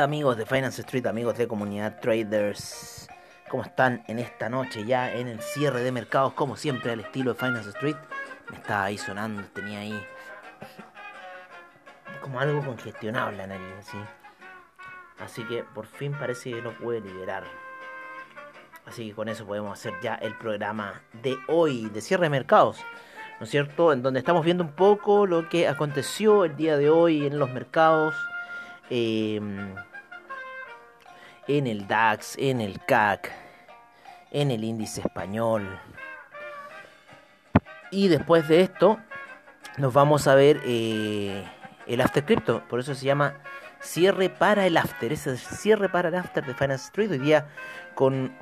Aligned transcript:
Amigos 0.00 0.38
de 0.38 0.46
Finance 0.46 0.80
Street, 0.80 1.06
amigos 1.06 1.36
de 1.36 1.46
comunidad 1.46 2.00
traders. 2.00 3.06
¿Cómo 3.50 3.64
están 3.64 4.02
en 4.08 4.18
esta 4.18 4.48
noche 4.48 4.86
ya 4.86 5.12
en 5.12 5.28
el 5.28 5.42
cierre 5.42 5.82
de 5.82 5.92
mercados? 5.92 6.32
Como 6.32 6.56
siempre 6.56 6.92
al 6.92 7.00
estilo 7.00 7.34
de 7.34 7.38
Finance 7.38 7.68
Street. 7.68 7.96
Me 8.48 8.56
estaba 8.56 8.84
ahí 8.84 8.96
sonando, 8.96 9.42
tenía 9.52 9.80
ahí 9.80 10.02
como 12.22 12.40
algo 12.40 12.64
congestionable 12.64 13.42
en 13.42 13.52
el 13.52 13.60
¿sí? 13.82 13.98
Así 15.18 15.44
que 15.44 15.64
por 15.64 15.86
fin 15.86 16.12
parece 16.12 16.50
que 16.50 16.62
lo 16.62 16.72
puede 16.78 17.02
liberar. 17.02 17.44
Así 18.86 19.08
que 19.08 19.14
con 19.14 19.28
eso 19.28 19.46
podemos 19.46 19.78
hacer 19.78 19.92
ya 20.02 20.14
el 20.14 20.34
programa 20.34 21.02
de 21.22 21.36
hoy, 21.48 21.90
de 21.90 22.00
cierre 22.00 22.24
de 22.24 22.30
mercados. 22.30 22.78
¿No 23.38 23.44
es 23.44 23.50
cierto? 23.50 23.92
En 23.92 24.02
donde 24.02 24.20
estamos 24.20 24.46
viendo 24.46 24.64
un 24.64 24.72
poco 24.72 25.26
lo 25.26 25.48
que 25.50 25.68
aconteció 25.68 26.44
el 26.46 26.56
día 26.56 26.78
de 26.78 26.88
hoy 26.88 27.26
en 27.26 27.38
los 27.38 27.50
mercados. 27.50 28.14
Em, 28.88 29.74
en 31.48 31.66
el 31.66 31.86
DAX, 31.86 32.36
en 32.38 32.60
el 32.60 32.84
CAC, 32.84 33.32
en 34.30 34.50
el 34.50 34.64
índice 34.64 35.00
español. 35.00 35.78
Y 37.90 38.08
después 38.08 38.46
de 38.48 38.60
esto, 38.60 38.98
nos 39.76 39.92
vamos 39.92 40.26
a 40.28 40.34
ver 40.34 40.60
eh, 40.64 41.44
el 41.86 42.00
After 42.00 42.24
Crypto. 42.24 42.62
Por 42.68 42.80
eso 42.80 42.94
se 42.94 43.04
llama 43.04 43.34
cierre 43.80 44.30
para 44.30 44.66
el 44.66 44.76
After. 44.76 45.12
Ese 45.12 45.32
es 45.32 45.50
el 45.50 45.56
cierre 45.58 45.88
para 45.88 46.08
el 46.08 46.14
After 46.14 46.44
de 46.44 46.54
Finance 46.54 46.86
Street. 46.86 47.10
Hoy 47.10 47.18
día 47.18 47.48
con 47.94 48.32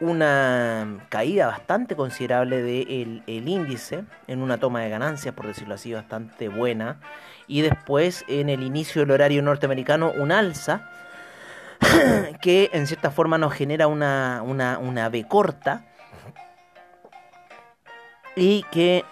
una 0.00 1.06
caída 1.08 1.48
bastante 1.48 1.96
considerable 1.96 2.62
del 2.62 3.22
de 3.26 3.36
el 3.38 3.48
índice 3.48 4.04
en 4.28 4.42
una 4.42 4.58
toma 4.58 4.82
de 4.82 4.90
ganancias, 4.90 5.34
por 5.34 5.46
decirlo 5.46 5.74
así, 5.74 5.92
bastante 5.92 6.48
buena. 6.48 7.00
Y 7.46 7.62
después 7.62 8.24
en 8.28 8.48
el 8.48 8.62
inicio 8.62 9.02
del 9.02 9.10
horario 9.10 9.42
norteamericano 9.42 10.12
un 10.12 10.32
alza 10.32 10.90
que 12.40 12.70
en 12.72 12.86
cierta 12.86 13.10
forma 13.10 13.38
nos 13.38 13.52
genera 13.52 13.86
una, 13.86 14.42
una, 14.44 14.78
una 14.78 15.08
B 15.08 15.26
corta 15.26 15.84
y 18.36 18.64
que 18.70 19.04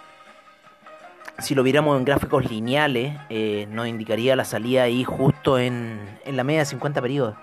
si 1.39 1.53
lo 1.53 1.63
viéramos 1.63 1.97
en 1.97 2.05
gráficos 2.05 2.49
lineales 2.49 3.15
eh, 3.29 3.67
nos 3.69 3.87
indicaría 3.87 4.35
la 4.35 4.45
salida 4.45 4.83
ahí 4.83 5.03
justo 5.03 5.59
en, 5.59 6.19
en 6.25 6.37
la 6.37 6.43
media 6.43 6.61
de 6.61 6.65
50 6.65 7.01
periodos 7.01 7.35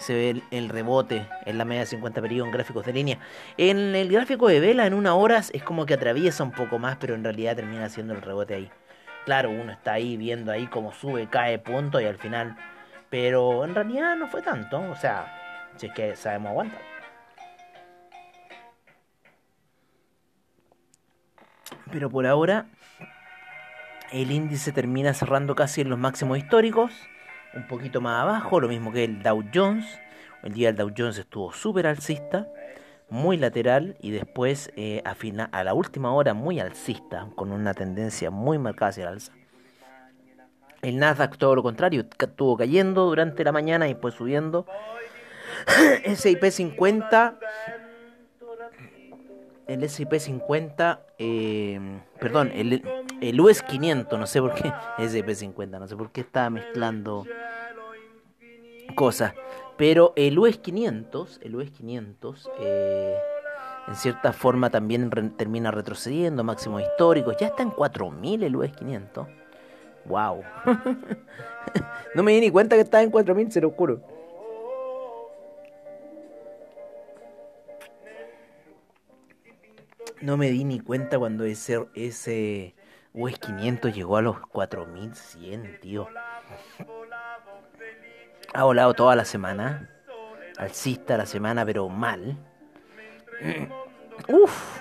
se 0.00 0.14
ve 0.14 0.42
el, 0.50 0.68
rebote 0.70 1.26
en 1.44 1.58
la 1.58 1.64
media 1.64 1.80
de 1.80 1.86
50 1.86 2.22
periodos 2.22 2.48
en 2.48 2.54
gráficos 2.54 2.86
de 2.86 2.92
línea. 2.92 3.18
En 3.58 3.94
el 3.94 4.10
gráfico 4.10 4.48
de 4.48 4.58
vela, 4.58 4.86
en 4.86 4.94
una 4.94 5.14
hora, 5.14 5.38
es 5.38 5.62
como 5.62 5.84
que 5.84 5.94
atraviesa 5.94 6.42
un 6.42 6.52
poco 6.52 6.78
más, 6.78 6.96
pero 6.96 7.14
en 7.14 7.22
realidad 7.22 7.54
termina 7.54 7.84
haciendo 7.84 8.14
el 8.14 8.22
rebote 8.22 8.54
ahí. 8.54 8.70
Claro, 9.26 9.50
uno 9.50 9.70
está 9.72 9.92
ahí 9.92 10.16
viendo 10.16 10.50
ahí 10.50 10.66
cómo 10.68 10.92
sube, 10.92 11.28
cae, 11.28 11.58
punto, 11.58 12.00
y 12.00 12.06
al 12.06 12.16
final. 12.16 12.56
Pero 13.10 13.64
en 13.64 13.74
realidad 13.74 14.16
no 14.16 14.28
fue 14.28 14.40
tanto. 14.40 14.80
O 14.80 14.96
sea, 14.96 15.70
si 15.76 15.86
es 15.86 15.92
que 15.92 16.16
sabemos 16.16 16.50
aguantar. 16.50 16.80
Pero 21.92 22.08
por 22.08 22.26
ahora, 22.26 22.66
el 24.12 24.30
índice 24.30 24.72
termina 24.72 25.12
cerrando 25.12 25.54
casi 25.54 25.80
en 25.80 25.90
los 25.90 25.98
máximos 25.98 26.38
históricos 26.38 26.92
un 27.54 27.66
poquito 27.66 28.00
más 28.00 28.22
abajo, 28.22 28.60
lo 28.60 28.68
mismo 28.68 28.92
que 28.92 29.04
el 29.04 29.22
Dow 29.22 29.44
Jones. 29.52 30.00
El 30.42 30.54
día 30.54 30.68
del 30.68 30.76
Dow 30.76 30.92
Jones 30.96 31.18
estuvo 31.18 31.52
súper 31.52 31.86
alcista, 31.86 32.48
muy 33.08 33.36
lateral 33.36 33.96
y 34.00 34.10
después 34.10 34.72
eh, 34.76 35.02
a, 35.04 35.14
a 35.58 35.64
la 35.64 35.74
última 35.74 36.12
hora 36.12 36.32
muy 36.32 36.60
alcista, 36.60 37.28
con 37.34 37.52
una 37.52 37.74
tendencia 37.74 38.30
muy 38.30 38.58
marcada 38.58 38.90
hacia 38.90 39.02
el 39.02 39.08
alza. 39.08 39.32
El 40.82 40.98
Nasdaq 40.98 41.36
todo 41.36 41.54
lo 41.54 41.62
contrario, 41.62 42.06
estuvo 42.18 42.56
cayendo 42.56 43.06
durante 43.06 43.44
la 43.44 43.52
mañana 43.52 43.86
y 43.86 43.92
después 43.92 44.14
subiendo. 44.14 44.66
SIP 46.14 46.44
50 46.50 47.38
el 49.70 49.84
S&P 49.84 50.18
50, 50.18 51.00
eh, 51.16 52.00
perdón, 52.18 52.50
el, 52.52 52.82
el 53.20 53.40
US 53.40 53.62
500, 53.62 54.18
no 54.18 54.26
sé 54.26 54.40
por 54.40 54.52
qué, 54.54 54.72
S&P 54.98 55.32
50, 55.32 55.78
no 55.78 55.86
sé 55.86 55.96
por 55.96 56.10
qué 56.10 56.22
estaba 56.22 56.50
mezclando 56.50 57.24
cosas, 58.96 59.32
pero 59.76 60.12
el 60.16 60.36
US 60.40 60.58
500, 60.58 61.38
el 61.44 61.54
US 61.54 61.70
500, 61.70 62.50
eh, 62.58 63.16
en 63.86 63.94
cierta 63.94 64.32
forma 64.32 64.70
también 64.70 65.08
termina 65.36 65.70
retrocediendo, 65.70 66.42
máximos 66.42 66.82
históricos, 66.82 67.36
ya 67.38 67.46
está 67.46 67.62
en 67.62 67.70
4000 67.70 68.42
el 68.42 68.56
US 68.56 68.72
500, 68.72 69.28
wow, 70.04 70.42
no 72.14 72.22
me 72.22 72.32
di 72.32 72.40
ni 72.40 72.50
cuenta 72.50 72.76
que 72.76 72.82
estaba 72.82 73.02
en 73.02 73.10
4000, 73.10 73.52
se 73.52 73.60
lo 73.60 73.70
juro. 73.70 74.00
No 80.20 80.36
me 80.36 80.50
di 80.50 80.64
ni 80.64 80.80
cuenta 80.80 81.18
cuando 81.18 81.44
ese, 81.44 81.86
ese 81.94 82.74
US 83.14 83.38
500 83.38 83.94
llegó 83.94 84.18
a 84.18 84.22
los 84.22 84.38
4100, 84.38 85.80
tío. 85.80 86.08
Ha 88.52 88.64
volado 88.64 88.92
toda 88.94 89.16
la 89.16 89.24
semana. 89.24 89.88
Alcista 90.58 91.16
la 91.16 91.24
semana, 91.24 91.64
pero 91.64 91.88
mal. 91.88 92.36
Uf. 94.28 94.80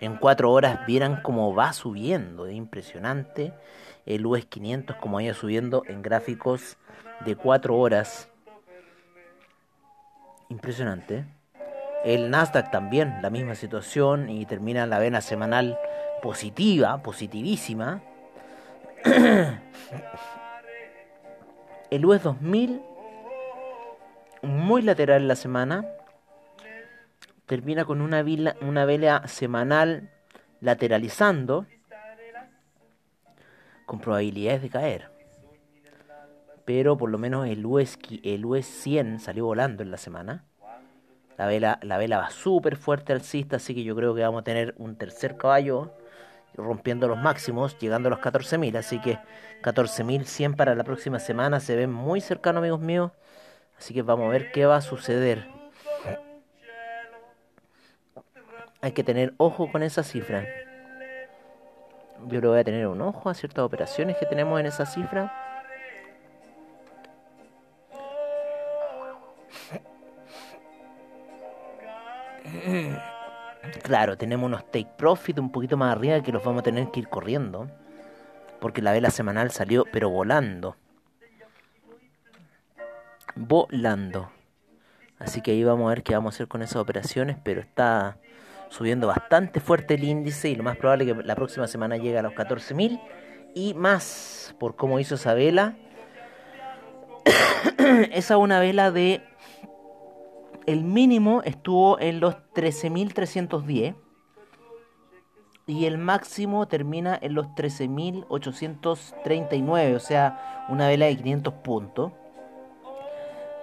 En 0.00 0.16
cuatro 0.16 0.52
horas 0.52 0.86
vieran 0.86 1.20
cómo 1.22 1.54
va 1.54 1.72
subiendo. 1.72 2.46
Es 2.46 2.54
impresionante. 2.54 3.52
El 4.08 4.24
US 4.24 4.46
500 4.46 4.96
como 4.96 5.16
vaya 5.16 5.34
subiendo 5.34 5.82
en 5.86 6.00
gráficos 6.00 6.78
de 7.26 7.36
cuatro 7.36 7.76
horas. 7.76 8.30
Impresionante. 10.48 11.26
El 12.04 12.30
Nasdaq 12.30 12.70
también, 12.70 13.20
la 13.20 13.28
misma 13.28 13.54
situación 13.54 14.30
y 14.30 14.46
termina 14.46 14.86
la 14.86 14.98
vena 14.98 15.20
semanal 15.20 15.78
positiva, 16.22 17.02
positivísima. 17.02 18.02
El 21.90 22.06
US 22.06 22.22
2000, 22.22 22.80
muy 24.42 24.80
lateral 24.80 25.28
la 25.28 25.36
semana, 25.36 25.84
termina 27.44 27.84
con 27.84 28.00
una, 28.00 28.22
vela, 28.22 28.56
una 28.62 28.86
vela 28.86 29.28
semanal 29.28 30.10
lateralizando, 30.60 31.66
con 33.88 34.00
probabilidades 34.00 34.60
de 34.60 34.68
caer. 34.68 35.10
Pero 36.66 36.98
por 36.98 37.08
lo 37.08 37.16
menos 37.16 37.48
el 37.48 37.64
US, 37.64 37.98
el 38.22 38.44
US 38.44 38.66
100 38.66 39.18
salió 39.18 39.46
volando 39.46 39.82
en 39.82 39.90
la 39.90 39.96
semana. 39.96 40.44
La 41.38 41.46
vela, 41.46 41.78
la 41.80 41.96
vela 41.96 42.18
va 42.18 42.28
súper 42.28 42.76
fuerte 42.76 43.14
alcista, 43.14 43.56
así 43.56 43.74
que 43.74 43.84
yo 43.84 43.96
creo 43.96 44.14
que 44.14 44.20
vamos 44.20 44.42
a 44.42 44.44
tener 44.44 44.74
un 44.76 44.96
tercer 44.96 45.38
caballo 45.38 45.90
rompiendo 46.52 47.08
los 47.08 47.16
máximos, 47.16 47.78
llegando 47.78 48.08
a 48.08 48.10
los 48.10 48.20
14.000. 48.20 48.76
Así 48.76 49.00
que 49.00 49.18
14.100 49.62 50.54
para 50.54 50.74
la 50.74 50.84
próxima 50.84 51.18
semana 51.18 51.58
se 51.58 51.74
ve 51.74 51.86
muy 51.86 52.20
cercano, 52.20 52.58
amigos 52.58 52.80
míos. 52.80 53.12
Así 53.78 53.94
que 53.94 54.02
vamos 54.02 54.26
a 54.26 54.30
ver 54.30 54.52
qué 54.52 54.66
va 54.66 54.76
a 54.76 54.82
suceder. 54.82 55.48
Hay 58.82 58.92
que 58.92 59.02
tener 59.02 59.32
ojo 59.38 59.72
con 59.72 59.82
esa 59.82 60.02
cifra. 60.02 60.46
Yo 62.26 62.40
le 62.40 62.48
voy 62.48 62.58
a 62.58 62.64
tener 62.64 62.86
un 62.86 63.00
ojo 63.00 63.30
a 63.30 63.34
ciertas 63.34 63.64
operaciones 63.64 64.16
que 64.18 64.26
tenemos 64.26 64.58
en 64.60 64.66
esa 64.66 64.84
cifra. 64.84 65.32
Claro, 73.82 74.16
tenemos 74.16 74.46
unos 74.46 74.64
take 74.70 74.90
profit 74.96 75.38
un 75.38 75.50
poquito 75.50 75.76
más 75.76 75.92
arriba 75.92 76.22
que 76.22 76.32
los 76.32 76.44
vamos 76.44 76.60
a 76.60 76.62
tener 76.62 76.90
que 76.90 77.00
ir 77.00 77.08
corriendo. 77.08 77.70
Porque 78.60 78.82
la 78.82 78.92
vela 78.92 79.10
semanal 79.10 79.50
salió, 79.50 79.84
pero 79.92 80.10
volando. 80.10 80.76
Volando. 83.34 84.30
Así 85.18 85.40
que 85.40 85.52
ahí 85.52 85.64
vamos 85.64 85.86
a 85.86 85.90
ver 85.90 86.02
qué 86.02 86.14
vamos 86.14 86.34
a 86.34 86.36
hacer 86.36 86.48
con 86.48 86.62
esas 86.62 86.76
operaciones. 86.76 87.36
Pero 87.42 87.60
está 87.60 88.18
subiendo 88.68 89.06
bastante 89.06 89.60
fuerte 89.60 89.94
el 89.94 90.04
índice. 90.04 90.50
Y 90.50 90.56
lo 90.56 90.62
más 90.62 90.76
probable 90.76 91.06
que 91.06 91.14
la 91.14 91.34
próxima 91.34 91.66
semana 91.66 91.96
llegue 91.96 92.18
a 92.18 92.22
los 92.22 92.32
14.000. 92.32 93.00
Y 93.54 93.74
más 93.74 94.54
por 94.58 94.76
cómo 94.76 95.00
hizo 95.00 95.16
esa 95.16 95.34
vela. 95.34 95.76
esa 98.12 98.38
una 98.38 98.60
vela 98.60 98.90
de 98.90 99.22
el 100.66 100.84
mínimo 100.84 101.42
estuvo 101.44 101.98
en 101.98 102.20
los 102.20 102.36
13.310 102.54 103.94
y 105.66 105.84
el 105.84 105.98
máximo 105.98 106.66
termina 106.66 107.18
en 107.20 107.34
los 107.34 107.48
13.839, 107.48 109.94
o 109.94 110.00
sea, 110.00 110.64
una 110.68 110.88
vela 110.88 111.04
de 111.06 111.16
500 111.16 111.54
puntos. 111.54 112.12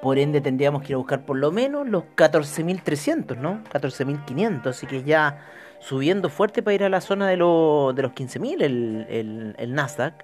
Por 0.05 0.19
ende 0.19 0.39
tendríamos 0.39 0.83
que 0.83 0.89
ir 0.89 0.93
a 0.93 0.97
buscar 0.97 1.25
por 1.25 1.35
lo 1.35 1.51
menos 1.51 1.89
los 1.89 2.03
14.300, 2.15 3.37
¿no? 3.37 3.63
14.500, 3.71 4.67
así 4.67 4.85
que 4.85 5.01
ya 5.01 5.39
subiendo 5.79 6.29
fuerte 6.29 6.61
para 6.61 6.75
ir 6.75 6.83
a 6.83 6.89
la 6.89 7.01
zona 7.01 7.25
de, 7.25 7.31
de 7.31 7.37
los 7.37 8.11
15.000 8.11 8.61
el, 8.61 9.07
el, 9.09 9.55
el 9.57 9.73
Nasdaq. 9.73 10.23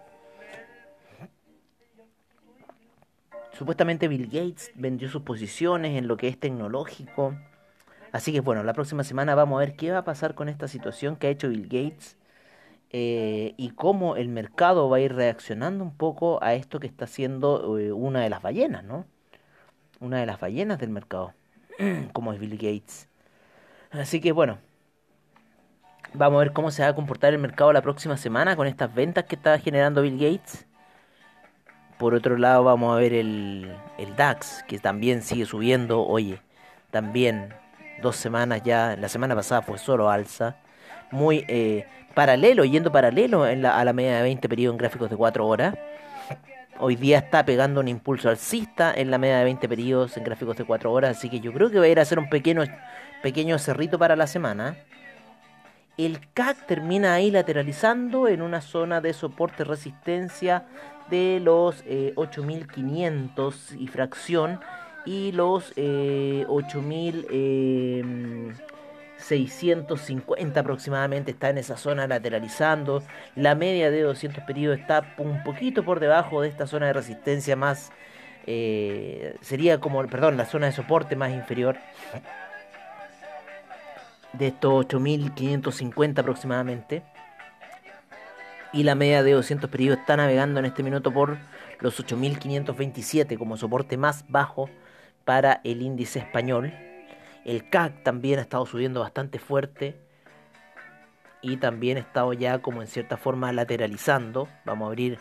Supuestamente 3.54 4.08
Bill 4.08 4.28
Gates 4.28 4.72
vendió 4.76 5.10
sus 5.10 5.24
posiciones 5.24 5.98
en 5.98 6.08
lo 6.08 6.16
que 6.16 6.28
es 6.28 6.40
tecnológico. 6.40 7.34
Así 8.12 8.32
que 8.32 8.42
bueno, 8.42 8.62
la 8.62 8.74
próxima 8.74 9.04
semana 9.04 9.34
vamos 9.34 9.58
a 9.58 9.62
ver 9.62 9.76
qué 9.76 9.90
va 9.90 9.98
a 9.98 10.04
pasar 10.04 10.36
con 10.36 10.48
esta 10.48 10.68
situación 10.68 11.16
que 11.16 11.26
ha 11.26 11.32
hecho 11.32 11.50
Bill 11.50 11.64
Gates 11.64 12.18
eh, 12.92 13.56
y 13.58 13.72
cómo 13.72 14.16
el 14.16 14.30
mercado 14.30 14.90
va 14.90 14.98
a 14.98 15.00
ir 15.00 15.16
reaccionando 15.16 15.84
un 15.84 15.98
poco 15.98 16.38
a 16.44 16.54
esto 16.54 16.80
que 16.80 16.86
está 16.86 17.06
haciendo 17.06 17.80
eh, 17.80 17.92
una 17.92 18.22
de 18.22 18.30
las 18.30 18.44
ballenas, 18.44 18.84
¿no? 18.84 19.08
Una 20.02 20.20
de 20.20 20.26
las 20.26 20.40
ballenas 20.40 20.80
del 20.80 20.90
mercado, 20.90 21.34
como 22.14 22.34
es 22.34 22.40
Bill 22.40 22.58
Gates. 22.58 23.08
Así 23.92 24.20
que 24.20 24.32
bueno, 24.32 24.58
vamos 26.14 26.38
a 26.38 26.44
ver 26.44 26.54
cómo 26.54 26.72
se 26.72 26.82
va 26.82 26.90
a 26.90 26.96
comportar 26.96 27.34
el 27.34 27.40
mercado 27.40 27.72
la 27.72 27.82
próxima 27.82 28.18
semana 28.18 28.56
con 28.56 28.68
estas 28.68 28.94
ventas 28.94 29.26
que 29.26 29.36
está 29.36 29.58
generando 29.60 30.02
Bill 30.02 30.18
Gates. 30.18 30.66
Por 32.00 32.16
otro 32.16 32.36
lado 32.36 32.64
vamos 32.64 32.94
a 32.94 33.00
ver 33.00 33.14
el, 33.14 33.72
el 34.00 34.16
DAX, 34.16 34.64
que 34.68 34.80
también 34.80 35.22
sigue 35.22 35.46
subiendo. 35.46 36.04
Oye, 36.04 36.42
también 36.90 37.54
dos 38.02 38.16
semanas 38.16 38.64
ya, 38.64 38.96
la 38.98 39.08
semana 39.08 39.36
pasada 39.36 39.62
fue 39.62 39.78
solo 39.78 40.10
alza. 40.10 40.58
Muy 41.12 41.46
eh, 41.48 41.86
paralelo, 42.16 42.66
yendo 42.66 42.92
paralelo 42.92 43.48
en 43.48 43.62
la, 43.62 43.80
a 43.80 43.86
la 43.86 43.94
media 43.94 44.18
de 44.18 44.24
20 44.24 44.50
periodos 44.50 44.74
en 44.74 44.78
gráficos 44.80 45.12
de 45.12 45.16
4 45.16 45.48
horas. 45.48 45.76
Hoy 46.84 46.96
día 46.96 47.20
está 47.20 47.46
pegando 47.46 47.80
un 47.80 47.88
impulso 47.88 48.28
alcista 48.28 48.92
en 48.92 49.12
la 49.12 49.20
media 49.20 49.38
de 49.38 49.44
20 49.44 49.70
periodos 49.70 50.18
en 50.18 50.24
gráficos 50.24 50.58
de 50.58 50.66
4 50.66 50.92
horas, 50.92 51.16
así 51.16 51.30
que 51.30 51.40
yo 51.40 51.54
creo 51.54 51.70
que 51.70 51.78
va 51.78 51.86
a 51.86 51.88
ir 51.88 52.00
a 52.00 52.02
hacer 52.02 52.18
un 52.18 52.28
pequeño, 52.28 52.64
pequeño 53.22 53.60
cerrito 53.60 54.00
para 54.00 54.16
la 54.16 54.26
semana. 54.26 54.76
El 56.00 56.20
CAC 56.34 56.66
termina 56.66 57.14
ahí 57.14 57.30
lateralizando 57.30 58.28
en 58.28 58.42
una 58.42 58.62
zona 58.62 59.00
de 59.00 59.14
soporte 59.14 59.64
resistencia 59.64 60.66
de 61.12 61.40
los 61.40 61.84
8500 62.16 63.74
eh, 63.74 63.76
y 63.78 63.86
fracción 63.86 64.60
y 65.06 65.34
los 65.34 65.74
eh, 65.76 66.46
8000 66.50 67.28
650 69.22 70.60
aproximadamente 70.60 71.32
está 71.32 71.50
en 71.50 71.58
esa 71.58 71.78
zona 71.78 72.08
lateralizando. 72.08 73.04
La 73.36 73.56
media 73.56 73.92
de 73.92 74.02
200 74.02 74.44
periodos 74.44 74.80
está 74.80 75.14
un 75.18 75.44
poquito 75.44 75.84
por 75.84 76.00
debajo 76.00 76.42
de 76.42 76.50
esta 76.50 76.68
zona 76.68 76.88
de 76.88 76.94
resistencia 76.94 77.56
más... 77.56 77.92
Eh, 78.48 79.36
sería 79.42 79.80
como, 79.80 80.06
perdón, 80.08 80.36
la 80.36 80.46
zona 80.46 80.66
de 80.66 80.72
soporte 80.72 81.16
más 81.16 81.32
inferior. 81.32 81.78
De 84.34 84.48
estos 84.48 84.74
8550 84.86 86.22
aproximadamente. 86.22 87.04
Y 88.74 88.84
la 88.84 88.96
media 88.96 89.22
de 89.22 89.34
200 89.34 89.70
periodos 89.70 90.00
está 90.00 90.18
navegando 90.18 90.60
en 90.60 90.66
este 90.66 90.82
minuto 90.82 91.12
por 91.12 91.38
los 91.80 92.00
8527 92.00 93.38
como 93.38 93.58
soporte 93.58 93.98
más 93.98 94.26
bajo 94.30 94.70
para 95.26 95.62
el 95.64 95.82
índice 95.82 96.20
español. 96.20 96.74
El 97.46 97.70
CAC 97.70 98.04
también 98.04 98.40
ha 98.40 98.44
estado 98.44 98.66
subiendo 98.66 99.00
bastante 99.00 99.40
fuerte 99.40 99.96
y 101.42 101.58
también 101.58 101.98
ha 101.98 102.02
estado 102.02 102.34
ya 102.34 102.60
como 102.60 102.82
en 102.82 102.88
cierta 102.88 103.18
forma 103.18 103.52
lateralizando. 103.52 104.48
Vamos 104.64 104.86
a 104.86 104.90
abrir 104.90 105.18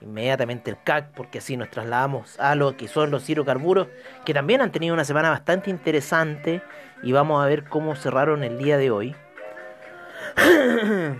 inmediatamente 0.00 0.70
el 0.70 0.82
CAC 0.82 1.12
porque 1.12 1.38
así 1.38 1.56
nos 1.56 1.70
trasladamos 1.70 2.38
a 2.40 2.54
lo 2.54 2.76
que 2.76 2.88
son 2.88 3.10
los 3.10 3.28
hidrocarburos 3.28 3.88
que 4.24 4.32
también 4.32 4.60
han 4.60 4.72
tenido 4.72 4.94
una 4.94 5.04
semana 5.04 5.30
bastante 5.30 5.70
interesante 5.70 6.62
y 7.02 7.12
vamos 7.12 7.42
a 7.42 7.46
ver 7.46 7.64
cómo 7.64 7.94
cerraron 7.96 8.44
el 8.44 8.58
día 8.58 8.78
de 8.78 8.90
hoy. 8.90 9.14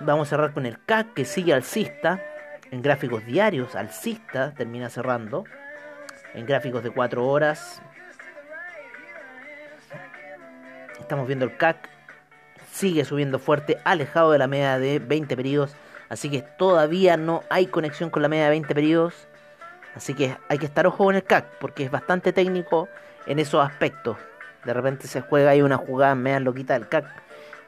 vamos 0.00 0.28
a 0.28 0.30
cerrar 0.30 0.52
con 0.52 0.66
el 0.66 0.82
CAC 0.84 1.12
que 1.14 1.24
sigue 1.24 1.52
alcista 1.52 2.22
en 2.70 2.82
gráficos 2.82 3.26
diarios, 3.26 3.74
alcista 3.74 4.54
termina 4.54 4.88
cerrando 4.88 5.44
en 6.34 6.46
gráficos 6.46 6.82
de 6.82 6.90
4 6.90 7.26
horas 7.26 7.82
Estamos 11.00 11.26
viendo 11.26 11.44
el 11.44 11.56
CAC. 11.56 11.88
Sigue 12.70 13.04
subiendo 13.04 13.38
fuerte, 13.38 13.78
alejado 13.84 14.30
de 14.32 14.38
la 14.38 14.46
media 14.46 14.78
de 14.78 15.00
20 15.00 15.36
periodos. 15.36 15.74
Así 16.08 16.30
que 16.30 16.42
todavía 16.42 17.16
no 17.16 17.42
hay 17.50 17.66
conexión 17.66 18.10
con 18.10 18.22
la 18.22 18.28
media 18.28 18.44
de 18.44 18.50
20 18.50 18.74
periodos. 18.74 19.14
Así 19.94 20.14
que 20.14 20.36
hay 20.48 20.58
que 20.58 20.66
estar 20.66 20.86
ojo 20.86 21.10
en 21.10 21.16
el 21.16 21.24
CAC, 21.24 21.58
porque 21.58 21.84
es 21.84 21.90
bastante 21.90 22.32
técnico 22.32 22.88
en 23.26 23.38
esos 23.38 23.64
aspectos. 23.64 24.16
De 24.64 24.72
repente 24.72 25.08
se 25.08 25.20
juega 25.20 25.50
ahí 25.50 25.62
una 25.62 25.76
jugada 25.76 26.14
media 26.14 26.40
loquita 26.40 26.74
del 26.74 26.88
CAC. 26.88 27.06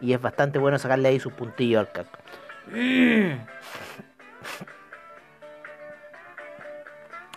Y 0.01 0.13
es 0.13 0.21
bastante 0.21 0.59
bueno 0.59 0.79
sacarle 0.79 1.09
ahí 1.09 1.21
sus 1.21 1.33
puntillos 1.33 1.81
al 1.81 1.93
CAC. 1.93 2.07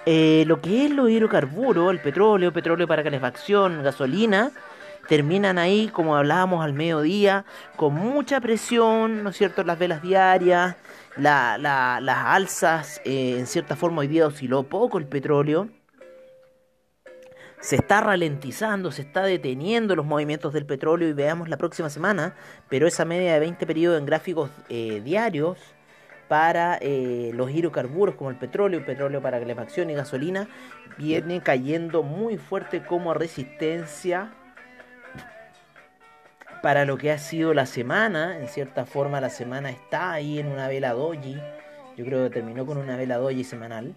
Eh, 0.08 0.44
lo 0.46 0.62
que 0.62 0.86
es 0.86 0.92
los 0.92 1.10
hidrocarburos, 1.10 1.90
el 1.90 2.00
petróleo, 2.00 2.54
petróleo 2.54 2.88
para 2.88 3.02
calefacción, 3.02 3.82
gasolina, 3.82 4.52
terminan 5.08 5.58
ahí, 5.58 5.90
como 5.90 6.16
hablábamos 6.16 6.64
al 6.64 6.74
mediodía, 6.74 7.46
con 7.76 7.94
mucha 7.94 8.42
presión, 8.42 9.24
¿no 9.24 9.30
es 9.30 9.38
cierto?, 9.38 9.64
las 9.64 9.80
velas 9.80 10.02
diarias, 10.02 10.76
la, 11.18 11.58
las 11.58 12.18
alzas, 12.18 13.02
eh, 13.06 13.38
en 13.40 13.48
cierta 13.48 13.76
forma 13.76 14.02
hoy 14.02 14.08
día 14.08 14.28
osciló 14.28 14.64
poco 14.64 14.98
el 14.98 15.08
petróleo. 15.08 15.70
Se 17.60 17.78
está 17.78 18.02
ralentizando, 18.02 18.92
se 18.92 19.02
está 19.02 19.24
deteniendo 19.24 19.96
los 19.96 20.06
movimientos 20.06 20.54
del 20.54 20.66
petróleo 20.66 21.10
y 21.10 21.14
veamos 21.14 21.50
la 21.50 21.58
próxima 21.58 21.90
semana, 21.90 22.36
pero 22.70 22.86
esa 22.86 23.06
media 23.06 23.34
de 23.34 23.40
20 23.40 23.66
periodos 23.66 24.00
en 24.00 24.06
gráficos 24.06 24.52
eh, 24.70 25.02
diarios 25.04 25.58
para 26.28 26.78
eh, 26.82 27.32
los 27.34 27.50
hidrocarburos 27.50 28.16
como 28.16 28.30
el 28.30 28.38
petróleo, 28.38 28.86
petróleo 28.86 29.22
para 29.22 29.40
calefacción 29.40 29.90
y 29.90 29.94
gasolina, 29.94 30.48
viene 30.98 31.42
cayendo 31.42 32.04
muy 32.04 32.38
fuerte 32.38 32.84
como 32.84 33.14
resistencia 33.14 34.32
para 36.66 36.84
lo 36.84 36.98
que 36.98 37.12
ha 37.12 37.20
sido 37.20 37.54
la 37.54 37.68
semana. 37.68 38.40
En 38.40 38.48
cierta 38.48 38.88
forma 38.88 39.22
la 39.22 39.30
semana 39.30 39.70
está 39.70 40.14
ahí 40.14 40.40
en 40.40 40.48
una 40.48 40.68
vela 40.68 40.94
doji. 40.94 41.40
Yo 41.96 42.04
creo 42.04 42.24
que 42.24 42.32
terminó 42.32 42.66
con 42.66 42.80
una 42.80 42.98
vela 42.98 43.18
doji 43.18 43.44
semanal. 43.44 43.94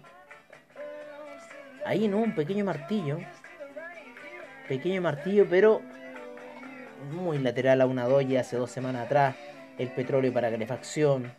Ahí 1.83 2.07
no, 2.07 2.17
un 2.17 2.35
pequeño 2.35 2.65
martillo. 2.65 3.17
Pequeño 4.67 5.01
martillo, 5.01 5.47
pero 5.49 5.81
muy 7.11 7.39
lateral 7.39 7.81
a 7.81 7.87
una 7.87 8.05
doji 8.05 8.37
hace 8.37 8.55
dos 8.55 8.69
semanas 8.69 9.07
atrás. 9.07 9.35
El 9.79 9.87
petróleo 9.87 10.31
para 10.31 10.51
calefacción. 10.51 11.33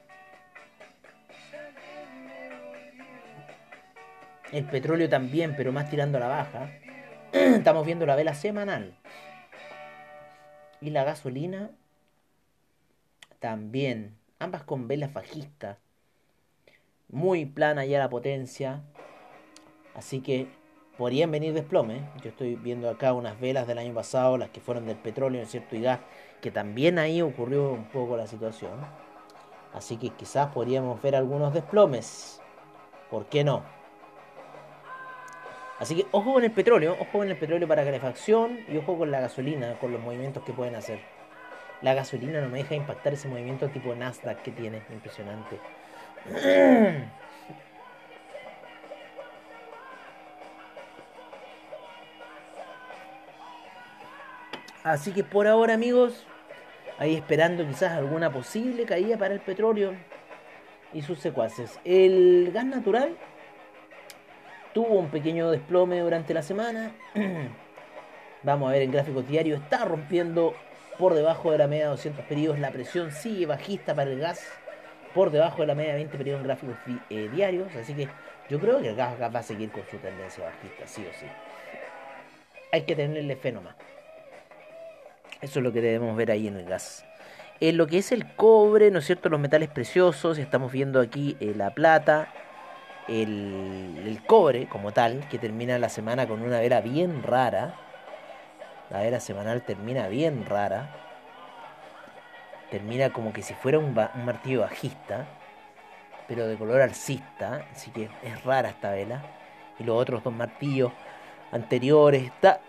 El 4.50 4.64
petróleo 4.64 5.08
también, 5.08 5.54
pero 5.56 5.70
más 5.70 5.88
tirando 5.88 6.18
a 6.18 6.22
la 6.22 6.26
baja. 6.26 6.70
Estamos 7.32 7.86
viendo 7.86 8.04
la 8.04 8.16
vela 8.16 8.34
semanal. 8.34 8.96
Y 10.80 10.90
la 10.90 11.04
gasolina 11.04 11.70
también. 13.38 14.16
Ambas 14.38 14.62
con 14.62 14.88
velas 14.88 15.12
bajistas. 15.12 15.78
Muy 17.08 17.44
plana 17.44 17.84
ya 17.84 17.98
la 17.98 18.08
potencia. 18.08 18.82
Así 19.94 20.20
que 20.20 20.48
podrían 20.96 21.30
venir 21.30 21.52
desplome. 21.52 22.08
Yo 22.22 22.30
estoy 22.30 22.54
viendo 22.56 22.88
acá 22.88 23.12
unas 23.12 23.38
velas 23.40 23.66
del 23.66 23.78
año 23.78 23.92
pasado, 23.92 24.38
las 24.38 24.50
que 24.50 24.60
fueron 24.60 24.86
del 24.86 24.96
petróleo, 24.96 25.44
¿cierto? 25.46 25.76
Y 25.76 25.82
gas, 25.82 26.00
que 26.40 26.50
también 26.50 26.98
ahí 26.98 27.20
ocurrió 27.20 27.72
un 27.72 27.84
poco 27.86 28.16
la 28.16 28.26
situación. 28.26 28.80
Así 29.74 29.96
que 29.96 30.10
quizás 30.10 30.52
podríamos 30.52 31.00
ver 31.02 31.16
algunos 31.16 31.52
desplomes. 31.52 32.40
¿Por 33.10 33.26
qué 33.26 33.44
no? 33.44 33.79
Así 35.80 35.96
que 35.96 36.06
ojo 36.12 36.34
con 36.34 36.44
el 36.44 36.50
petróleo, 36.50 36.92
ojo 37.00 37.18
con 37.18 37.30
el 37.30 37.36
petróleo 37.38 37.66
para 37.66 37.82
calefacción 37.82 38.60
y 38.68 38.76
ojo 38.76 38.98
con 38.98 39.10
la 39.10 39.20
gasolina, 39.20 39.78
con 39.80 39.90
los 39.90 40.00
movimientos 40.02 40.44
que 40.44 40.52
pueden 40.52 40.74
hacer. 40.74 41.00
La 41.80 41.94
gasolina 41.94 42.42
no 42.42 42.50
me 42.50 42.58
deja 42.58 42.74
impactar 42.74 43.14
ese 43.14 43.28
movimiento 43.28 43.70
tipo 43.70 43.94
Nasdaq 43.94 44.42
que 44.42 44.50
tiene, 44.50 44.82
impresionante. 44.92 45.58
Así 54.84 55.12
que 55.12 55.24
por 55.24 55.46
ahora 55.46 55.72
amigos, 55.72 56.26
ahí 56.98 57.14
esperando 57.16 57.66
quizás 57.66 57.92
alguna 57.92 58.30
posible 58.30 58.84
caída 58.84 59.16
para 59.16 59.32
el 59.32 59.40
petróleo 59.40 59.94
y 60.92 61.00
sus 61.00 61.20
secuaces. 61.20 61.80
El 61.84 62.50
gas 62.52 62.66
natural 62.66 63.16
tuvo 64.72 64.98
un 64.98 65.08
pequeño 65.08 65.50
desplome 65.50 66.00
durante 66.00 66.34
la 66.34 66.42
semana. 66.42 66.92
Vamos 68.42 68.68
a 68.70 68.72
ver 68.72 68.82
en 68.82 68.92
gráficos 68.92 69.28
diarios, 69.28 69.60
está 69.60 69.84
rompiendo 69.84 70.54
por 70.98 71.14
debajo 71.14 71.50
de 71.50 71.58
la 71.58 71.66
media 71.66 71.84
de 71.84 71.90
200 71.90 72.24
periodos. 72.24 72.58
La 72.58 72.70
presión 72.70 73.12
sigue 73.12 73.46
bajista 73.46 73.94
para 73.94 74.10
el 74.10 74.20
gas, 74.20 74.46
por 75.14 75.30
debajo 75.30 75.62
de 75.62 75.66
la 75.66 75.74
media 75.74 75.92
de 75.92 75.98
20 75.98 76.18
periodos 76.18 76.40
en 76.40 76.46
gráficos 76.46 76.76
eh, 77.10 77.28
diarios. 77.32 77.74
Así 77.76 77.94
que 77.94 78.08
yo 78.48 78.58
creo 78.58 78.80
que 78.80 78.88
el 78.88 78.96
gas, 78.96 79.14
va 79.20 79.38
a 79.38 79.42
seguir 79.42 79.70
con 79.70 79.82
su 79.90 79.98
tendencia 79.98 80.44
bajista, 80.44 80.86
sí 80.86 81.06
o 81.08 81.12
sí. 81.18 81.26
Hay 82.72 82.82
que 82.82 82.96
tenerle 82.96 83.36
fe 83.36 83.52
nomás. 83.52 83.74
Eso 85.40 85.58
es 85.58 85.64
lo 85.64 85.72
que 85.72 85.80
debemos 85.80 86.16
ver 86.16 86.30
ahí 86.30 86.48
en 86.48 86.56
el 86.56 86.64
gas. 86.64 87.04
En 87.60 87.76
lo 87.76 87.86
que 87.86 87.98
es 87.98 88.12
el 88.12 88.34
cobre, 88.36 88.90
¿no 88.90 89.00
es 89.00 89.06
cierto? 89.06 89.28
Los 89.28 89.40
metales 89.40 89.68
preciosos, 89.68 90.38
estamos 90.38 90.72
viendo 90.72 91.00
aquí 91.00 91.36
eh, 91.40 91.52
la 91.54 91.74
plata, 91.74 92.32
el, 93.10 94.02
el 94.06 94.24
cobre 94.24 94.68
como 94.68 94.92
tal, 94.92 95.28
que 95.28 95.38
termina 95.38 95.78
la 95.78 95.88
semana 95.88 96.28
con 96.28 96.42
una 96.42 96.60
vela 96.60 96.80
bien 96.80 97.22
rara. 97.22 97.74
La 98.88 99.00
vela 99.00 99.20
semanal 99.20 99.62
termina 99.62 100.08
bien 100.08 100.46
rara. 100.46 100.96
Termina 102.70 103.10
como 103.10 103.32
que 103.32 103.42
si 103.42 103.52
fuera 103.54 103.78
un, 103.78 103.86
un 103.86 104.24
martillo 104.24 104.60
bajista, 104.60 105.26
pero 106.28 106.46
de 106.46 106.56
color 106.56 106.80
alcista. 106.80 107.66
Así 107.72 107.90
que 107.90 108.08
es 108.22 108.44
rara 108.44 108.70
esta 108.70 108.92
vela. 108.92 109.22
Y 109.78 109.84
los 109.84 110.00
otros 110.00 110.22
dos 110.22 110.32
martillos 110.32 110.92
anteriores. 111.50 112.22
Está, 112.22 112.60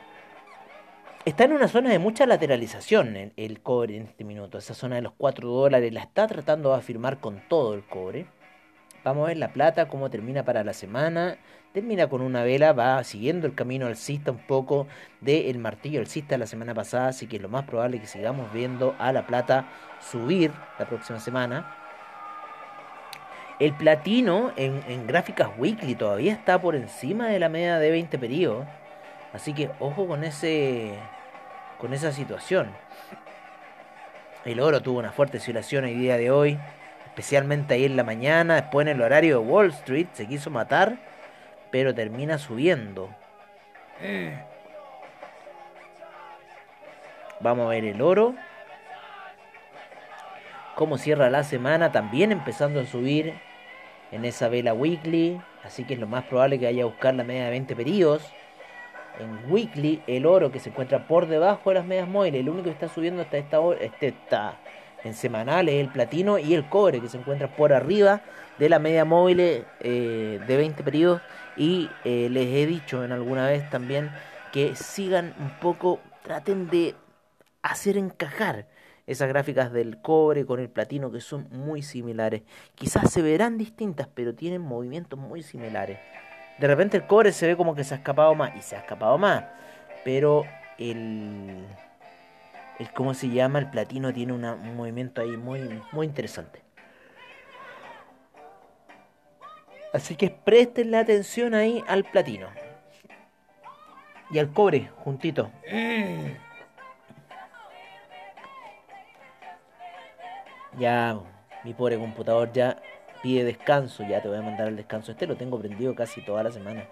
está 1.24 1.43
en 1.43 1.53
una 1.53 1.67
zona 1.67 1.91
de 1.91 2.00
mucha 2.00 2.25
lateralización 2.25 3.15
el, 3.15 3.33
el 3.38 3.62
cobre 3.62 3.98
en 3.98 4.03
este 4.03 4.24
minuto. 4.24 4.57
Esa 4.57 4.74
zona 4.74 4.95
de 4.95 5.03
los 5.03 5.13
4 5.17 5.48
dólares 5.48 5.93
la 5.93 6.01
está 6.01 6.25
tratando 6.25 6.71
de 6.71 6.77
afirmar 6.77 7.19
con 7.19 7.41
todo 7.48 7.75
el 7.75 7.83
cobre. 7.83 8.25
Vamos 9.03 9.25
a 9.25 9.27
ver 9.29 9.38
la 9.38 9.48
plata, 9.48 9.88
cómo 9.88 10.12
termina 10.12 10.43
para 10.43 10.63
la 10.63 10.74
semana. 10.74 11.38
Termina 11.74 12.08
con 12.08 12.22
una 12.22 12.43
vela, 12.43 12.74
va 12.74 13.03
siguiendo 13.03 13.48
el 13.48 13.55
camino 13.55 13.88
alcista 13.88 14.31
un 14.31 14.38
poco 14.38 14.88
del 15.22 15.58
martillo 15.58 16.00
alcista 16.00 16.38
la 16.38 16.46
semana 16.46 16.75
pasada, 16.75 17.08
así 17.08 17.25
que 17.25 17.39
lo 17.39 17.50
más 17.50 17.65
probable 17.65 17.98
es 17.98 18.01
que 18.01 18.08
sigamos 18.08 18.51
viendo 18.53 18.96
a 19.00 19.12
la 19.12 19.25
plata 19.25 19.65
subir 20.00 20.51
la 20.77 20.86
próxima 20.86 21.20
semana. 21.20 21.75
El 23.60 23.74
platino 23.74 24.51
en, 24.55 24.84
en 24.88 25.08
gráficas 25.08 25.50
weekly 25.58 25.96
todavía 25.96 26.34
está 26.34 26.62
por 26.62 26.75
encima 26.75 27.27
de 27.27 27.39
la 27.39 27.50
media 27.50 27.79
de 27.79 27.89
20 27.89 28.20
periodos, 28.20 28.67
así 29.34 29.53
que 29.53 29.72
ojo 29.79 30.08
con 30.08 30.24
ese 30.24 30.93
con 31.79 31.93
esa 31.93 32.12
situación. 32.12 32.67
El 34.46 34.60
oro 34.60 34.81
tuvo 34.81 35.00
una 35.00 35.12
fuerte 35.12 35.38
oscilación 35.38 35.86
el 35.86 35.98
día 35.98 36.17
de 36.17 36.29
hoy 36.29 36.60
especialmente 37.11 37.73
ahí 37.73 37.83
en 37.83 37.97
la 37.97 38.05
mañana, 38.05 38.55
después 38.55 38.87
en 38.87 38.95
el 38.95 39.01
horario 39.01 39.41
de 39.41 39.45
Wall 39.45 39.67
Street, 39.71 40.07
se 40.13 40.27
quiso 40.27 40.49
matar, 40.49 40.95
pero 41.69 41.93
termina 41.93 42.37
subiendo. 42.37 43.09
Vamos 47.41 47.65
a 47.65 47.69
ver 47.69 47.83
el 47.83 48.01
oro. 48.01 48.33
Cómo 50.75 50.97
cierra 50.97 51.29
la 51.29 51.43
semana, 51.43 51.91
también 51.91 52.31
empezando 52.31 52.79
a 52.79 52.85
subir 52.85 53.33
en 54.13 54.23
esa 54.23 54.47
vela 54.47 54.73
weekly. 54.73 55.41
Así 55.65 55.83
que 55.83 55.95
es 55.95 55.99
lo 55.99 56.07
más 56.07 56.23
probable 56.23 56.59
que 56.59 56.65
vaya 56.65 56.83
a 56.83 56.85
buscar 56.85 57.13
la 57.13 57.25
media 57.25 57.43
de 57.43 57.49
20 57.51 57.75
periodos. 57.75 58.31
En 59.19 59.51
weekly, 59.51 60.01
el 60.07 60.25
oro 60.25 60.49
que 60.49 60.59
se 60.59 60.69
encuentra 60.69 61.07
por 61.07 61.27
debajo 61.27 61.71
de 61.71 61.75
las 61.75 61.85
medias 61.85 62.07
móviles. 62.07 62.39
El 62.39 62.47
único 62.47 62.65
que 62.65 62.71
está 62.71 62.87
subiendo 62.87 63.21
hasta 63.21 63.37
esta 63.37 63.59
hora, 63.59 63.79
este 63.81 64.07
está 64.07 64.57
en 65.03 65.13
semanales, 65.13 65.75
el 65.75 65.89
platino 65.89 66.38
y 66.38 66.53
el 66.53 66.67
cobre 66.70 67.01
que 67.01 67.10
se 67.10 67.17
encuentra 67.17 67.55
por 67.55 67.74
arriba 67.74 68.22
de 68.60 68.70
la 68.70 68.79
media 68.79 69.05
móvil 69.05 69.39
eh, 69.39 70.39
de 70.46 70.58
20 70.58 70.84
periodos 70.84 71.22
y 71.58 71.89
eh, 72.03 72.27
les 72.29 72.48
he 72.48 72.65
dicho 72.65 73.03
en 73.03 73.12
alguna 73.12 73.48
vez 73.48 73.70
también 73.70 74.12
que 74.51 74.75
sigan 74.75 75.34
un 75.39 75.50
poco, 75.60 76.00
traten 76.24 76.70
de 76.70 76.96
hacer 77.62 77.98
encajar 77.98 78.67
esas 79.08 79.27
gráficas 79.27 79.72
del 79.72 80.01
cobre 80.01 80.46
con 80.46 80.60
el 80.60 80.70
platino 80.70 81.12
que 81.12 81.22
son 81.22 81.48
muy 81.51 81.81
similares. 81.81 82.43
Quizás 82.75 83.12
se 83.12 83.22
verán 83.22 83.58
distintas, 83.58 84.08
pero 84.13 84.36
tienen 84.36 84.62
movimientos 84.62 85.20
muy 85.20 85.41
similares. 85.43 86.00
De 86.60 86.67
repente 86.67 86.98
el 86.98 87.08
cobre 87.08 87.31
se 87.31 87.48
ve 87.48 87.58
como 87.58 87.75
que 87.75 87.84
se 87.84 87.96
ha 87.96 87.98
escapado 87.98 88.36
más 88.36 88.55
y 88.55 88.62
se 88.62 88.75
ha 88.75 88.79
escapado 88.79 89.17
más, 89.17 89.43
pero 90.03 90.43
el 90.77 91.65
el 92.79 92.91
cómo 92.93 93.13
se 93.13 93.29
llama, 93.29 93.59
el 93.59 93.69
platino 93.69 94.13
tiene 94.13 94.33
un 94.33 94.75
movimiento 94.75 95.21
ahí 95.21 95.37
muy, 95.37 95.81
muy 95.91 96.07
interesante. 96.07 96.61
Así 99.93 100.15
que 100.15 100.29
presten 100.29 100.91
la 100.91 100.99
atención 100.99 101.53
ahí 101.53 101.83
al 101.87 102.05
platino. 102.05 102.47
Y 104.31 104.39
al 104.39 104.53
cobre, 104.53 104.89
juntito. 105.03 105.51
Ya, 110.77 111.19
mi 111.65 111.73
pobre 111.73 111.97
computador 111.97 112.51
ya 112.53 112.81
pide 113.21 113.43
descanso. 113.43 114.03
Ya 114.03 114.21
te 114.21 114.29
voy 114.29 114.37
a 114.37 114.41
mandar 114.41 114.69
el 114.69 114.77
descanso. 114.77 115.11
Este 115.11 115.27
lo 115.27 115.35
tengo 115.35 115.59
prendido 115.59 115.93
casi 115.93 116.23
toda 116.23 116.43
la 116.43 116.51
semana. 116.51 116.85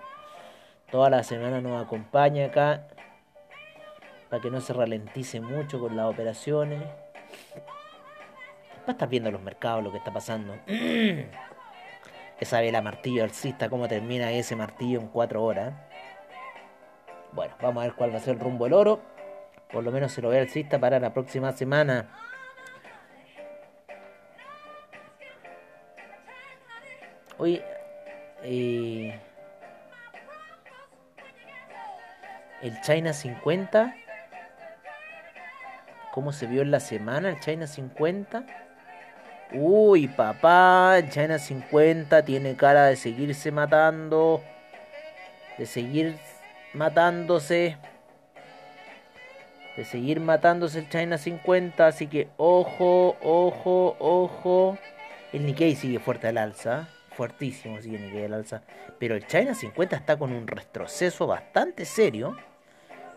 Toda 0.91 1.09
la 1.09 1.24
semana 1.24 1.62
nos 1.62 1.81
acompaña 1.81 2.48
acá 2.48 2.88
para 4.29 4.41
que 4.41 4.51
no 4.51 4.62
se 4.62 4.74
ralentice 4.74 5.41
mucho 5.41 5.79
con 5.79 5.95
las 5.95 6.05
operaciones. 6.05 6.83
Va 8.81 8.88
a 8.88 8.91
estar 8.91 9.09
viendo 9.09 9.31
los 9.31 9.41
mercados 9.41 9.83
lo 9.83 9.91
que 9.91 9.98
está 9.98 10.13
pasando. 10.13 10.55
Esa 12.39 12.62
vela 12.62 12.81
martillo 12.81 13.24
alcista, 13.24 13.69
cómo 13.69 13.89
termina 13.89 14.31
ese 14.31 14.55
martillo 14.55 15.01
en 15.01 15.07
4 15.07 15.43
horas. 15.43 15.74
Bueno, 17.33 17.53
vamos 17.62 17.81
a 17.81 17.88
ver 17.88 17.95
cuál 17.95 18.13
va 18.13 18.17
a 18.17 18.21
ser 18.21 18.36
el 18.36 18.39
rumbo 18.39 18.63
del 18.63 18.74
oro. 18.74 19.01
Por 19.69 19.83
lo 19.83 19.91
menos 19.91 20.13
se 20.13 20.21
lo 20.21 20.29
ve 20.29 20.39
alcista 20.39 20.79
para 20.79 21.01
la 21.01 21.13
próxima 21.13 21.51
semana. 21.51 22.07
Hoy 27.38 27.62
eh, 28.43 29.19
el 32.62 32.81
China 32.81 33.12
50 33.12 33.95
cómo 36.12 36.32
se 36.32 36.48
vio 36.48 36.62
en 36.62 36.72
la 36.72 36.80
semana 36.80 37.30
el 37.30 37.39
China 37.39 37.68
50. 37.68 38.46
Uy, 39.54 40.08
papá, 40.08 40.98
el 40.98 41.10
China 41.10 41.39
50 41.39 42.24
tiene 42.24 42.56
cara 42.56 42.86
de 42.86 42.96
seguirse 42.96 43.51
matando. 43.51 44.42
De 45.58 45.66
seguir 45.66 46.18
matándose. 46.74 47.78
De 49.75 49.86
seguir 49.86 50.20
matándose 50.20 50.80
el 50.80 50.89
China 50.89 51.18
50. 51.18 51.88
Así 51.88 52.08
que 52.08 52.30
ojo, 52.38 53.18
ojo, 53.22 53.96
ojo. 54.00 54.78
El 55.34 55.46
Nikkei 55.46 55.75
sigue 55.75 56.00
fuerte 56.00 56.28
al 56.28 56.38
alza. 56.38 56.88
Fuertísimo 57.12 57.82
sigue 57.82 57.98
el 57.98 58.04
Nikkei 58.04 58.25
al 58.25 58.34
alza. 58.34 58.62
Pero 59.00 59.16
el 59.16 59.25
China 59.25 59.56
50 59.56 59.96
está 59.96 60.18
con 60.18 60.32
un 60.32 60.48
retroceso 60.48 61.28
bastante 61.28 61.86
serio 61.86 62.36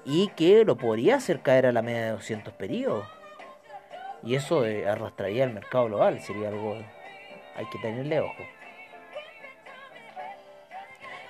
y 0.05 0.29
que 0.29 0.65
lo 0.65 0.77
podría 0.77 1.17
hacer 1.17 1.41
caer 1.41 1.67
a 1.67 1.73
la 1.73 1.83
media 1.83 2.05
de 2.07 2.11
200 2.11 2.55
periodos. 2.55 3.07
Y 4.25 4.35
eso 4.35 4.65
eh, 4.65 4.89
arrastraría 4.89 5.45
el 5.45 5.53
mercado 5.53 5.87
global, 5.87 6.21
sería 6.21 6.49
algo... 6.49 6.77
Hay 7.55 7.67
que 7.67 7.79
tenerle 7.79 8.21
ojo. 8.21 8.43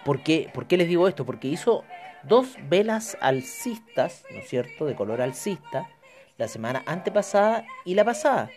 ¿Por 0.04 0.22
qué, 0.22 0.50
¿Por 0.52 0.66
qué 0.66 0.76
les 0.76 0.88
digo 0.88 1.08
esto? 1.08 1.24
Porque 1.24 1.48
hizo 1.48 1.84
dos 2.22 2.56
velas 2.68 3.16
alcistas, 3.20 4.24
¿no 4.30 4.38
es 4.38 4.48
cierto?, 4.48 4.86
de 4.86 4.94
color 4.94 5.20
alcista, 5.20 5.88
la 6.38 6.48
semana 6.48 6.82
antepasada 6.86 7.64
y 7.84 7.94
la 7.94 8.04
pasada. 8.04 8.50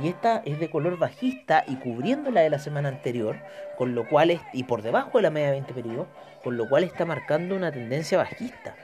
Y 0.00 0.08
esta 0.08 0.42
es 0.44 0.58
de 0.58 0.70
color 0.70 0.98
bajista 0.98 1.64
y 1.68 1.76
cubriendo 1.76 2.30
la 2.30 2.40
de 2.40 2.50
la 2.50 2.58
semana 2.58 2.88
anterior, 2.88 3.36
con 3.76 3.94
lo 3.94 4.08
cual, 4.08 4.30
es, 4.30 4.40
y 4.52 4.64
por 4.64 4.82
debajo 4.82 5.18
de 5.18 5.22
la 5.22 5.30
media 5.30 5.48
de 5.48 5.52
20 5.52 5.74
periodos, 5.74 6.08
con 6.42 6.56
lo 6.56 6.68
cual 6.68 6.84
está 6.84 7.04
marcando 7.04 7.54
una 7.54 7.70
tendencia 7.70 8.18
bajista. 8.18 8.74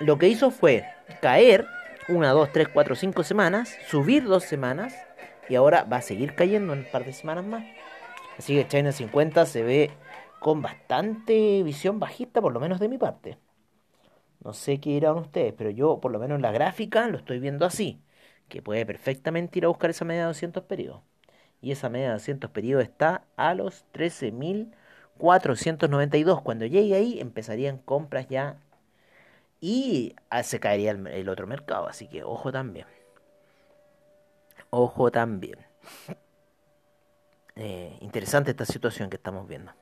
Lo 0.00 0.18
que 0.18 0.28
hizo 0.28 0.50
fue 0.50 0.84
caer 1.20 1.66
una, 2.08 2.30
dos, 2.30 2.52
tres, 2.52 2.68
cuatro, 2.68 2.94
cinco 2.94 3.22
semanas, 3.22 3.76
subir 3.88 4.24
dos 4.24 4.44
semanas 4.44 4.94
y 5.48 5.54
ahora 5.54 5.84
va 5.84 5.98
a 5.98 6.02
seguir 6.02 6.34
cayendo 6.34 6.72
en 6.72 6.80
un 6.80 6.84
par 6.84 7.04
de 7.04 7.12
semanas 7.12 7.44
más. 7.44 7.64
Así 8.38 8.54
que 8.54 8.68
China 8.68 8.92
50 8.92 9.46
se 9.46 9.62
ve 9.62 9.90
con 10.38 10.62
bastante 10.62 11.62
visión 11.62 11.98
bajista, 11.98 12.40
por 12.40 12.52
lo 12.52 12.60
menos 12.60 12.78
de 12.78 12.88
mi 12.88 12.98
parte. 12.98 13.38
No 14.44 14.52
sé 14.52 14.78
qué 14.78 14.90
dirán 14.90 15.16
ustedes, 15.16 15.54
pero 15.56 15.70
yo 15.70 15.98
por 16.00 16.12
lo 16.12 16.18
menos 16.18 16.36
en 16.36 16.42
la 16.42 16.52
gráfica 16.52 17.08
lo 17.08 17.16
estoy 17.16 17.40
viendo 17.40 17.66
así, 17.66 18.00
que 18.48 18.62
puede 18.62 18.86
perfectamente 18.86 19.58
ir 19.58 19.64
a 19.64 19.68
buscar 19.68 19.90
esa 19.90 20.04
media 20.04 20.22
de 20.22 20.28
200 20.28 20.62
periodos. 20.64 21.02
Y 21.60 21.72
esa 21.72 21.88
media 21.88 22.08
de 22.08 22.12
200 22.12 22.50
periodos 22.50 22.84
está 22.84 23.24
a 23.36 23.54
los 23.54 23.86
13.000 23.92 24.72
492. 25.18 26.42
Cuando 26.42 26.66
llegue 26.66 26.94
ahí 26.94 27.20
empezarían 27.20 27.78
compras 27.78 28.28
ya 28.28 28.56
y 29.60 30.14
ah, 30.30 30.42
se 30.42 30.60
caería 30.60 30.92
el, 30.92 31.28
otro 31.28 31.46
mercado. 31.46 31.88
Así 31.88 32.08
que 32.08 32.24
ojo 32.24 32.52
también. 32.52 32.86
Ojo 34.70 35.10
también. 35.10 35.58
Eh, 37.58 37.96
interesante 38.02 38.50
esta 38.50 38.66
situación 38.66 39.08
que 39.08 39.16
estamos 39.16 39.48
viendo. 39.48 39.72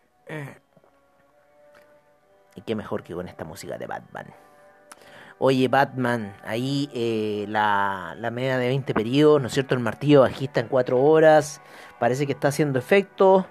Y 2.55 2.61
qué 2.61 2.77
mejor 2.77 3.03
que 3.03 3.15
con 3.15 3.27
esta 3.27 3.45
música 3.45 3.77
de 3.77 3.89
Batman. 3.89 4.27
Oye, 5.41 5.67
Batman, 5.67 6.37
ahí 6.45 6.89
eh, 6.95 7.47
la, 7.49 8.15
la, 8.17 8.31
media 8.31 8.59
de 8.59 8.69
20 8.69 8.95
periodos, 8.95 9.41
¿no 9.41 9.49
es 9.49 9.55
cierto? 9.55 9.75
El 9.75 9.81
martillo 9.81 10.21
bajista 10.21 10.61
en 10.61 10.69
4 10.69 11.03
horas. 11.03 11.61
Parece 11.99 12.27
que 12.27 12.33
está 12.33 12.47
haciendo 12.47 12.79
efecto 12.79 13.45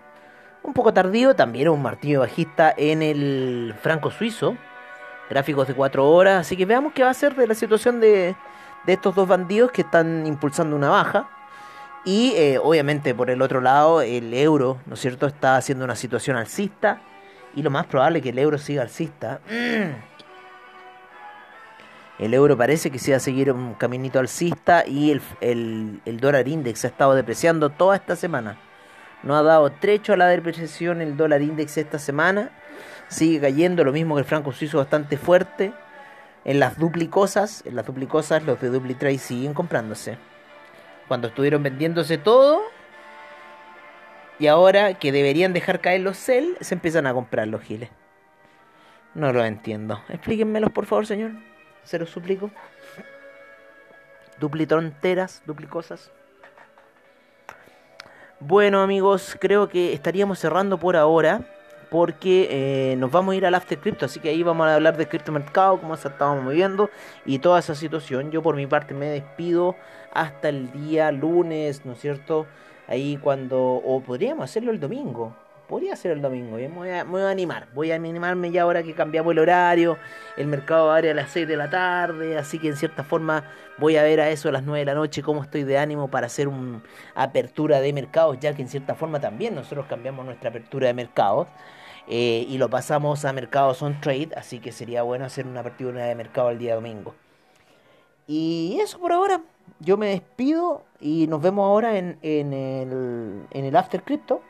un 0.64 0.74
poco 0.74 0.94
tardío, 0.94 1.36
también 1.36 1.70
un 1.70 1.82
martillo 1.82 2.22
bajista 2.22 2.74
en 2.76 3.02
el 3.02 3.76
franco 3.82 4.10
suizo, 4.10 4.58
gráficos 5.30 5.68
de 5.68 5.74
4 5.74 6.10
horas, 6.10 6.42
así 6.42 6.56
que 6.56 6.66
veamos 6.66 6.94
qué 6.94 7.04
va 7.04 7.10
a 7.10 7.14
ser 7.14 7.36
de 7.36 7.48
la 7.48 7.54
situación 7.54 8.00
de, 8.00 8.36
de 8.86 8.94
estos 8.94 9.14
dos 9.14 9.28
bandidos 9.28 9.72
que 9.72 9.82
están 9.82 10.26
impulsando 10.26 10.76
una 10.76 10.90
baja. 10.90 11.30
Y 12.06 12.34
eh, 12.36 12.60
obviamente 12.62 13.16
por 13.16 13.30
el 13.30 13.42
otro 13.42 13.62
lado 13.62 14.02
el 14.02 14.34
euro, 14.34 14.80
¿no 14.86 14.96
es 14.96 15.00
cierto?, 15.00 15.26
está 15.28 15.56
haciendo 15.56 15.86
una 15.86 15.96
situación 15.96 16.36
alcista 16.36 17.02
y 17.56 17.62
lo 17.62 17.70
más 17.70 17.86
probable 17.86 18.20
es 18.20 18.24
que 18.24 18.30
el 18.30 18.40
euro 18.40 18.58
siga 18.58 18.82
alcista. 18.82 19.40
El 22.20 22.34
euro 22.34 22.58
parece 22.58 22.92
que 22.92 23.00
se 23.00 23.12
va 23.12 23.18
a 23.18 23.20
seguir 23.20 23.52
un 23.52 23.74
caminito 23.74 24.20
alcista 24.20 24.86
y 24.86 25.12
el, 25.12 25.22
el, 25.42 26.02
el 26.06 26.20
dólar 26.20 26.48
index 26.48 26.86
ha 26.86 26.90
estado 26.90 27.16
depreciando 27.16 27.70
toda 27.70 27.96
esta 27.96 28.16
semana. 28.16 28.58
No 29.24 29.36
ha 29.36 29.44
dado 29.44 29.72
trecho 29.72 30.14
a 30.14 30.18
la 30.18 30.28
depreciación 30.28 31.02
el 31.02 31.18
dólar 31.18 31.42
index 31.42 31.78
esta 31.78 31.98
semana. 31.98 32.52
Sigue 33.08 33.40
cayendo, 33.40 33.84
lo 33.84 33.92
mismo 33.92 34.16
que 34.16 34.20
el 34.20 34.26
franco 34.26 34.52
suizo 34.52 34.78
bastante 34.78 35.18
fuerte. 35.18 35.74
En 36.46 36.60
las 36.60 36.78
duplicosas, 36.78 37.64
en 37.66 37.76
las 37.76 37.86
duplicosas 37.86 38.44
los 38.44 38.60
de 38.60 38.70
DupliTrade 38.70 39.18
siguen 39.18 39.54
comprándose. 39.54 40.18
Cuando 41.08 41.30
estuvieron 41.30 41.64
vendiéndose 41.64 42.18
todo, 42.18 42.62
y 44.40 44.48
ahora 44.48 44.96
que 44.96 45.12
deberían 45.12 45.54
dejar 45.54 45.80
caer 45.80 46.02
los 46.02 46.18
sell, 46.18 46.58
se 46.60 46.74
empiezan 46.74 47.08
a 47.08 47.14
comprar 47.14 47.48
los 47.48 47.62
giles. 47.62 47.90
No 49.14 49.32
lo 49.32 49.46
entiendo. 49.46 50.02
Explíquenmelos 50.10 50.72
por 50.72 50.86
favor, 50.86 51.06
señor. 51.06 51.32
Se 51.84 52.00
los 52.00 52.10
suplico. 52.10 52.52
Duplitonteras, 54.40 55.44
duplicosas. 55.46 56.12
Bueno 58.46 58.82
amigos, 58.82 59.38
creo 59.40 59.70
que 59.70 59.94
estaríamos 59.94 60.38
cerrando 60.38 60.78
por 60.78 60.98
ahora 60.98 61.48
porque 61.90 62.50
eh, 62.52 62.96
nos 62.98 63.10
vamos 63.10 63.32
a 63.32 63.38
ir 63.38 63.46
al 63.46 63.56
After 63.56 63.80
Crypto, 63.80 64.04
así 64.04 64.20
que 64.20 64.28
ahí 64.28 64.44
vamos 64.44 64.68
a 64.68 64.76
hablar 64.76 64.98
de 64.98 65.08
criptomercado, 65.08 65.80
cómo 65.80 65.96
se 65.96 66.10
estábamos 66.10 66.44
moviendo 66.44 66.90
y 67.26 67.40
toda 67.40 67.60
esa 67.60 67.74
situación. 67.74 68.32
Yo 68.32 68.42
por 68.42 68.58
mi 68.58 68.68
parte 68.68 68.94
me 68.94 69.06
despido 69.06 69.78
hasta 70.12 70.50
el 70.50 70.74
día 70.74 71.10
lunes, 71.14 71.86
¿no 71.86 71.94
es 71.94 72.02
cierto? 72.02 72.46
Ahí 72.90 73.16
cuando, 73.16 73.62
o 73.62 74.02
podríamos 74.02 74.44
hacerlo 74.44 74.72
el 74.72 74.80
domingo, 74.82 75.34
podría 75.74 75.96
ser 75.96 76.12
el 76.12 76.22
domingo, 76.22 76.52
voy, 76.52 76.66
a, 76.92 77.04
me 77.04 77.10
voy, 77.10 77.22
a, 77.22 77.32
animar, 77.32 77.68
voy 77.74 77.92
a 77.92 77.96
animarme 77.96 78.52
ya 78.52 78.62
ahora 78.62 78.84
que 78.84 78.94
cambiamos 78.94 79.32
el 79.32 79.40
horario, 79.40 79.98
el 80.38 80.46
mercado 80.46 80.90
va 80.90 80.98
a 80.98 81.00
a 81.00 81.14
las 81.16 81.32
6 81.32 81.48
de 81.48 81.58
la 81.58 81.68
tarde, 81.68 82.38
así 82.38 82.60
que 82.60 82.68
en 82.68 82.78
cierta 82.78 83.04
forma 83.04 83.50
voy 83.80 83.98
a 83.98 84.04
ver 84.04 84.22
a 84.22 84.30
eso 84.30 84.50
a 84.50 84.52
las 84.52 84.62
9 84.62 84.82
de 84.82 84.86
la 84.86 84.94
noche 84.94 85.24
cómo 85.24 85.42
estoy 85.42 85.64
de 85.64 85.80
ánimo 85.80 86.12
para 86.12 86.28
hacer 86.28 86.48
una 86.48 86.84
apertura 87.16 87.82
de 87.82 87.92
mercados, 87.92 88.38
ya 88.40 88.54
que 88.54 88.62
en 88.62 88.68
cierta 88.68 88.94
forma 88.94 89.20
también 89.20 89.56
nosotros 89.56 89.88
cambiamos 89.90 90.24
nuestra 90.28 90.52
apertura 90.52 90.86
de 90.86 90.94
mercados. 90.94 91.48
Eh, 92.08 92.46
y 92.48 92.60
lo 92.60 92.70
pasamos 92.70 93.26
a 93.26 93.34
mercados 93.34 93.82
on 93.82 94.00
trade, 94.00 94.30
así 94.36 94.60
que 94.60 94.72
sería 94.72 95.02
bueno 95.02 95.26
hacer 95.26 95.48
una 95.48 95.62
apertura 95.62 96.06
de 96.06 96.14
mercado 96.14 96.52
el 96.52 96.60
día 96.60 96.76
domingo. 96.76 97.16
Y 98.28 98.78
eso 98.80 99.00
por 99.00 99.12
ahora, 99.12 99.42
yo 99.80 99.98
me 99.98 100.10
despido 100.10 100.84
y 101.00 101.26
nos 101.26 101.42
vemos 101.42 101.66
ahora 101.66 101.98
en, 101.98 102.20
el, 102.22 103.48
en 103.50 103.66
el 103.66 103.76
After 103.76 104.04
Crypto 104.04 104.44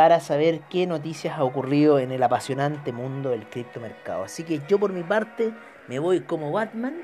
para 0.00 0.18
saber 0.18 0.62
qué 0.70 0.86
noticias 0.86 1.36
ha 1.36 1.44
ocurrido 1.44 1.98
en 1.98 2.10
el 2.10 2.22
apasionante 2.22 2.90
mundo 2.90 3.28
del 3.28 3.46
criptomercado. 3.46 4.24
Así 4.24 4.44
que 4.44 4.62
yo 4.66 4.78
por 4.78 4.94
mi 4.94 5.02
parte 5.02 5.52
me 5.88 5.98
voy 5.98 6.20
como 6.20 6.50
Batman 6.50 7.02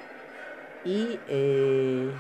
y... 0.83 1.21
Eh, 1.29 2.11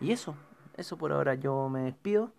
y 0.00 0.12
eso, 0.12 0.36
eso 0.76 0.96
por 0.96 1.10
ahora 1.10 1.34
yo 1.34 1.68
me 1.68 1.80
despido 1.80 2.30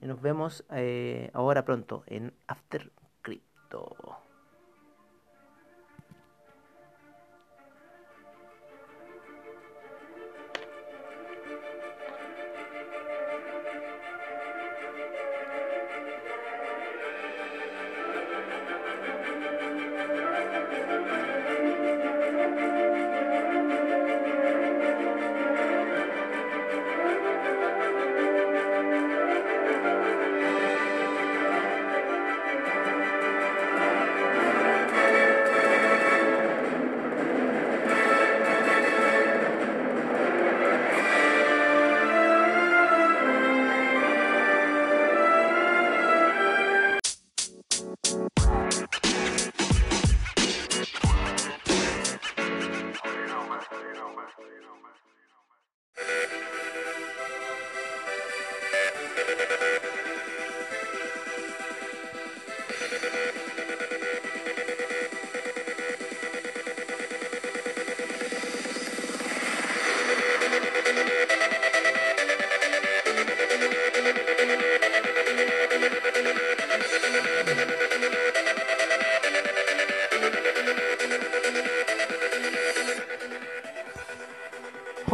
y 0.00 0.06
nos 0.06 0.22
vemos 0.22 0.64
eh, 0.70 1.32
ahora 1.34 1.64
pronto 1.64 2.04
en 2.06 2.32
After 2.46 2.92
Crypto. 3.22 3.96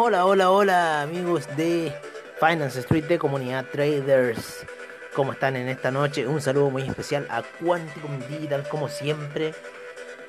Hola, 0.07 0.27
hola, 0.27 0.51
hola 0.51 1.01
amigos 1.01 1.49
de 1.57 1.91
Finance 2.39 2.81
Street 2.81 3.05
de 3.05 3.19
Comunidad 3.19 3.65
Traders. 3.73 4.67
¿Cómo 5.15 5.33
están 5.33 5.57
en 5.57 5.67
esta 5.67 5.91
noche? 5.91 6.27
Un 6.27 6.43
saludo 6.43 6.69
muy 6.69 6.83
especial 6.83 7.27
a 7.31 7.43
Quanticum 7.43 8.21
Digital, 8.29 8.69
como 8.69 8.91
siempre, 8.91 9.55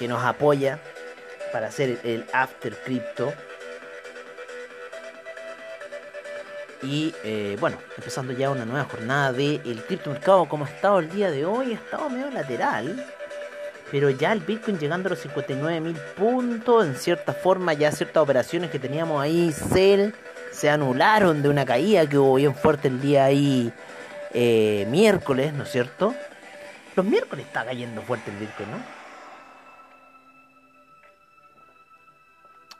que 0.00 0.08
nos 0.08 0.24
apoya 0.24 0.80
para 1.52 1.68
hacer 1.68 2.00
el 2.02 2.26
After 2.32 2.74
Crypto. 2.82 3.32
Y 6.82 7.14
eh, 7.22 7.56
bueno, 7.60 7.78
empezando 7.96 8.32
ya 8.32 8.50
una 8.50 8.64
nueva 8.64 8.86
jornada 8.86 9.32
de 9.32 9.60
criptomercado 9.86 10.48
como 10.48 10.64
ha 10.64 10.68
estado 10.68 10.98
el 10.98 11.08
día 11.10 11.30
de 11.30 11.44
hoy, 11.44 11.70
ha 11.70 11.76
estado 11.76 12.10
medio 12.10 12.32
lateral 12.32 13.06
pero 13.90 14.10
ya 14.10 14.32
el 14.32 14.40
Bitcoin 14.40 14.78
llegando 14.78 15.08
a 15.08 15.10
los 15.10 15.20
59 15.20 15.80
mil 15.80 15.96
puntos, 16.16 16.86
en 16.86 16.96
cierta 16.96 17.32
forma 17.32 17.72
ya 17.72 17.92
ciertas 17.92 18.22
operaciones 18.22 18.70
que 18.70 18.78
teníamos 18.78 19.20
ahí, 19.20 19.52
sell, 19.52 20.14
se 20.50 20.70
anularon 20.70 21.42
de 21.42 21.48
una 21.48 21.64
caída 21.64 22.08
que 22.08 22.18
hubo 22.18 22.34
bien 22.34 22.54
fuerte 22.54 22.88
el 22.88 23.00
día 23.00 23.24
ahí 23.24 23.72
eh, 24.32 24.86
miércoles, 24.90 25.52
¿no 25.52 25.64
es 25.64 25.70
cierto? 25.70 26.14
Los 26.94 27.04
miércoles 27.04 27.46
está 27.46 27.64
cayendo 27.64 28.02
fuerte 28.02 28.30
el 28.30 28.38
Bitcoin, 28.38 28.70
¿no? 28.70 28.96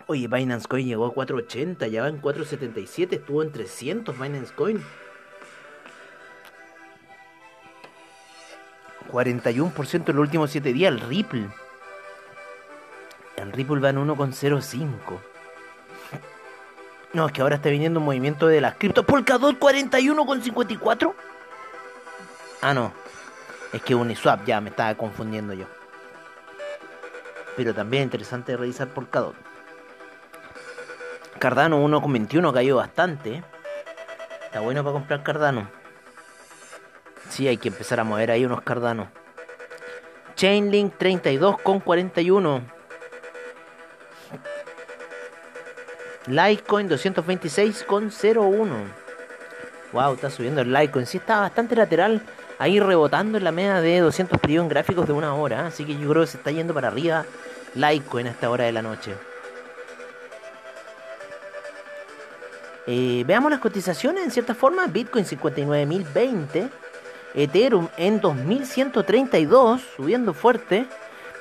Oye, 0.09 0.29
Binance 0.29 0.69
Coin 0.69 0.87
llegó 0.87 1.07
a 1.07 1.13
480, 1.13 1.89
ya 1.89 2.03
va 2.03 2.09
en 2.09 2.19
477, 2.19 3.17
estuvo 3.17 3.43
en 3.43 3.51
300 3.51 4.19
Binance 4.19 4.53
Coin. 4.55 4.81
41% 9.09 10.09
en 10.11 10.17
los 10.17 10.23
últimos 10.23 10.51
7 10.51 10.73
días. 10.73 10.93
El 10.93 11.01
Ripple. 11.01 11.49
El 13.37 13.53
Ripple 13.53 13.81
va 13.81 13.91
en 13.91 13.97
1,05. 13.99 14.97
No, 17.13 17.27
es 17.27 17.33
que 17.33 17.41
ahora 17.41 17.57
está 17.57 17.71
viniendo 17.71 18.01
un 18.01 18.07
movimiento 18.07 18.47
de 18.47 18.61
las 18.61 18.75
cripto. 18.75 19.05
Polkadot 19.05 19.59
41,54. 19.59 21.15
Ah, 22.63 22.75
no. 22.75 22.93
Es 23.73 23.83
que 23.83 23.95
Uniswap 23.95 24.45
ya 24.45 24.61
me 24.61 24.71
estaba 24.71 24.95
confundiendo 24.95 25.55
yo. 25.55 25.67
Pero 27.57 27.75
también 27.75 28.05
interesante 28.05 28.57
revisar 28.57 28.89
Polkadot. 28.89 29.35
Cardano 31.39 31.83
1,21 31.87 32.53
cayó 32.53 32.77
bastante. 32.77 33.43
Está 34.45 34.61
bueno 34.61 34.83
para 34.83 34.95
comprar 34.95 35.23
Cardano. 35.23 35.69
Sí, 37.37 37.47
hay 37.47 37.59
que 37.59 37.69
empezar 37.69 38.01
a 38.01 38.05
mover 38.05 38.31
ahí 38.31 38.47
unos 38.47 38.63
cardanos. 38.63 39.09
Chainlink 40.37 40.97
32 40.97 41.59
con 41.59 41.81
41. 41.81 42.63
Litecoin 46.29 46.89
226 46.89 47.85
con 47.85 48.11
01. 48.11 48.75
Wow, 49.93 50.15
está 50.15 50.31
subiendo 50.31 50.63
el 50.63 50.73
Litecoin. 50.73 51.05
Sí, 51.05 51.19
está 51.19 51.41
bastante 51.41 51.77
lateral. 51.77 52.23
Ahí 52.59 52.81
rebotando 52.81 53.37
en 53.37 53.45
la 53.45 53.53
media 53.53 53.83
de 53.83 54.01
200 54.01 54.41
periodos 54.41 54.71
gráficos 54.71 55.07
de 55.07 55.13
una 55.13 55.35
hora. 55.35 55.67
Así 55.67 55.85
que 55.85 55.95
yo 55.99 56.09
creo 56.09 56.23
que 56.23 56.29
se 56.29 56.39
está 56.39 56.51
yendo 56.53 56.73
para 56.73 56.89
arriba 56.89 57.27
Litecoin 57.75 58.29
a 58.29 58.31
esta 58.31 58.49
hora 58.49 58.65
de 58.65 58.73
la 58.73 58.81
noche. 58.81 59.13
Eh, 62.87 63.25
veamos 63.27 63.51
las 63.51 63.61
cotizaciones 63.61 64.25
en 64.25 64.31
cierta 64.31 64.55
forma. 64.55 64.87
Bitcoin 64.87 65.27
59.020. 65.27 66.71
Ethereum 67.37 67.89
en 67.99 68.21
2132, 68.21 69.83
subiendo 69.97 70.35
fuerte. 70.35 70.87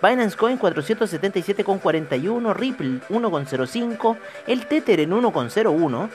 Binance 0.04 0.36
Coin 0.36 0.60
477,41. 0.60 2.54
Ripple 2.54 3.00
1,05. 3.10 4.18
El 4.46 4.68
Tether 4.68 5.00
en 5.00 5.12
1,01. 5.12 6.10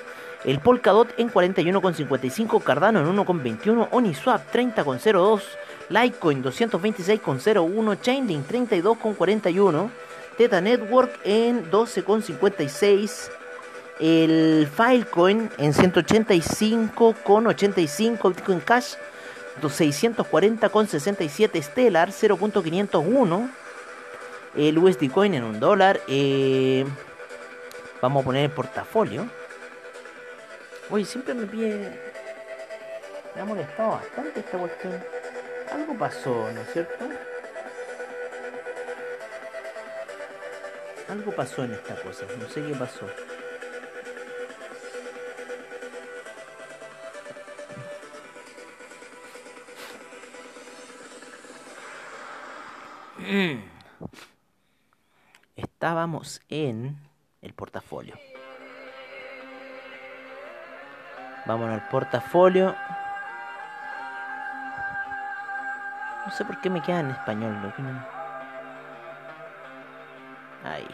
El 0.45 0.61
Polkadot 0.61 1.09
en 1.19 1.33
41,55. 1.33 2.63
Cardano 2.63 3.01
en 3.01 3.17
1,21. 3.17 3.89
Oniswap 3.91 4.55
30,02. 4.55 5.41
Litecoin 5.89 6.45
226,01. 6.45 8.01
Chainlink 8.01 8.49
32,41. 8.49 9.91
Teta 10.37 10.61
Network 10.61 11.19
en 11.25 11.69
12,56 11.71 13.31
el 14.01 14.67
Filecoin 14.67 15.49
en 15.59 15.75
185,85 15.75 18.35
Bitcoin 18.35 18.61
Cash 18.61 18.95
640,67 19.61 21.63
Stellar 21.63 22.11
0.501 22.11 23.51
el 24.57 24.79
USD 24.79 25.11
Coin 25.11 25.35
en 25.35 25.45
un 25.45 25.61
dólar. 25.61 26.01
Eh, 26.09 26.87
vamos 28.01 28.23
a 28.23 28.25
poner 28.25 28.45
el 28.45 28.51
portafolio. 28.51 29.29
Uy, 30.89 31.05
siempre 31.05 31.35
me 31.35 31.47
pide 31.47 32.11
me 33.35 33.43
ha 33.43 33.45
molestado 33.45 33.91
bastante 33.93 34.41
esta 34.41 34.59
cuestión. 34.59 35.01
Algo 35.73 35.97
pasó, 35.97 36.51
¿no 36.53 36.63
es 36.63 36.73
cierto? 36.73 37.07
algo 41.11 41.33
pasó 41.33 41.65
en 41.65 41.73
esta 41.73 41.97
cosa 41.97 42.25
no 42.39 42.49
sé 42.49 42.63
qué 42.63 42.75
pasó 42.75 43.07
Estábamos 55.57 56.41
en 56.49 56.97
el 57.43 57.53
portafolio. 57.55 58.15
Vamos 61.47 61.71
al 61.71 61.89
portafolio. 61.89 62.75
No 66.27 66.33
sé 66.33 66.45
por 66.45 66.61
qué 66.61 66.71
me 66.71 66.83
queda 66.83 67.01
en 67.01 67.11
español. 67.11 67.75
Ahí. 70.65 70.87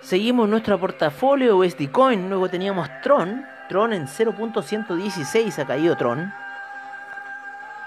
Seguimos 0.00 0.48
nuestro 0.48 0.78
portafolio 0.78 1.56
USD 1.56 1.90
Coin. 1.90 2.28
Luego 2.28 2.48
teníamos 2.48 2.88
Tron. 3.02 3.44
Tron 3.68 3.92
en 3.92 4.06
0.116 4.06 5.58
ha 5.58 5.66
caído 5.66 5.96
Tron 5.96 6.32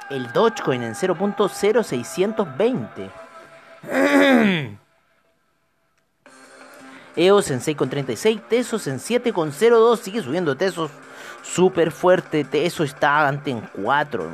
el 0.10 0.34
Dogecoin 0.34 0.84
en 0.84 0.94
0.0620. 0.94 3.10
EOS 7.16 7.52
en 7.52 7.60
6.36, 7.60 8.42
Tesos 8.50 8.88
en 8.88 8.98
7.02, 8.98 9.98
sigue 9.98 10.22
subiendo 10.22 10.58
Tesos. 10.58 10.92
Súper 11.42 11.92
fuerte, 11.92 12.44
Tesos 12.44 12.90
está 12.90 13.26
ante 13.28 13.52
en 13.52 13.62
4, 13.62 14.30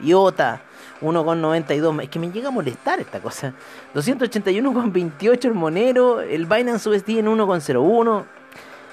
IOTA 0.00 0.62
1.92, 1.02 2.02
es 2.02 2.08
que 2.08 2.18
me 2.18 2.30
llega 2.30 2.48
a 2.48 2.50
molestar 2.50 2.98
esta 3.00 3.20
cosa, 3.20 3.52
281.28 3.94 5.44
el 5.44 5.54
Monero, 5.54 6.22
el 6.22 6.46
Binance 6.46 6.88
USD 6.88 7.18
en 7.18 7.26
1.01, 7.26 8.24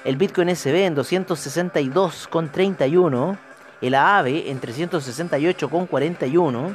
el 0.04 0.16
Bitcoin 0.16 0.54
SB 0.54 0.84
en 0.84 0.94
262.31, 0.94 3.38
el 3.86 3.94
AAVE 3.94 4.50
en 4.50 4.60
368,41, 4.60 6.74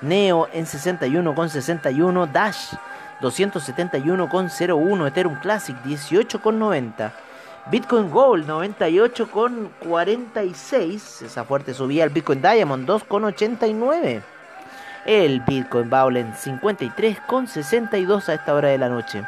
Neo 0.00 0.48
en 0.52 0.64
61,61, 0.64 2.32
Dash 2.32 2.74
271,01, 3.20 5.06
Ethereum 5.06 5.38
Classic 5.40 5.76
18,90. 5.84 7.12
Bitcoin 7.70 8.10
Gold 8.10 8.48
98,46. 8.48 11.26
Esa 11.26 11.44
fuerte 11.44 11.74
subía 11.74 12.04
el 12.04 12.10
Bitcoin 12.10 12.40
Diamond 12.40 12.88
2,89. 12.88 14.22
El 15.04 15.40
Bitcoin 15.40 15.90
Baulen 15.90 16.32
53,62 16.34 18.28
a 18.28 18.34
esta 18.34 18.54
hora 18.54 18.68
de 18.68 18.78
la 18.78 18.88
noche. 18.88 19.26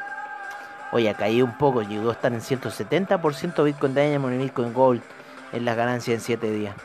Hoy 0.93 1.09
ha 1.09 1.15
caído 1.15 1.47
un 1.47 1.59
poco, 1.59 1.83
llegó 1.83 2.11
a 2.11 2.13
estar 2.13 2.33
en 2.33 2.41
170% 2.41 3.65
Bitcoin 3.65 3.93
Diamond 3.95 4.35
y 4.35 4.39
Bitcoin 4.45 4.73
Gold 4.73 5.03
en 5.53 5.65
las 5.65 5.77
ganancias 5.77 6.15
en 6.15 6.21
7 6.21 6.49
días. 6.51 6.77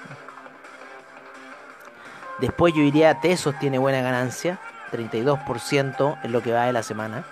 Después 2.39 2.73
yo 2.73 2.81
iría 2.81 3.09
a 3.09 3.19
Tesos, 3.19 3.57
tiene 3.59 3.79
buena 3.79 4.01
ganancia, 4.01 4.59
32% 4.91 6.19
en 6.23 6.31
lo 6.31 6.41
que 6.41 6.53
va 6.53 6.65
de 6.65 6.73
la 6.73 6.83
semana. 6.83 7.23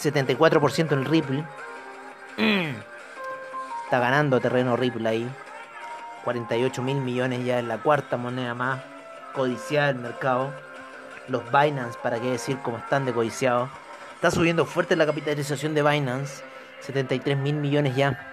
74% 0.00 0.92
en 0.92 1.04
Ripple. 1.04 1.44
Está 3.84 4.00
ganando 4.00 4.40
terreno 4.40 4.76
Ripple 4.76 5.08
ahí. 5.08 5.30
48 6.24 6.82
mil 6.82 6.96
millones 7.00 7.44
ya 7.44 7.58
en 7.58 7.68
la 7.68 7.78
cuarta 7.78 8.16
moneda 8.16 8.54
más 8.54 8.80
codiciada 9.32 9.88
del 9.88 9.96
mercado. 9.96 10.50
Los 11.28 11.44
Binance, 11.52 11.98
para 12.02 12.20
qué 12.20 12.32
decir 12.32 12.58
cómo 12.62 12.78
están 12.78 13.04
de 13.04 13.12
codiciados. 13.12 13.70
Está 14.14 14.30
subiendo 14.30 14.66
fuerte 14.66 14.96
la 14.96 15.06
capitalización 15.06 15.74
de 15.74 15.82
Binance. 15.82 16.42
73 16.80 17.36
mil 17.38 17.54
millones 17.54 17.94
ya. 17.94 18.31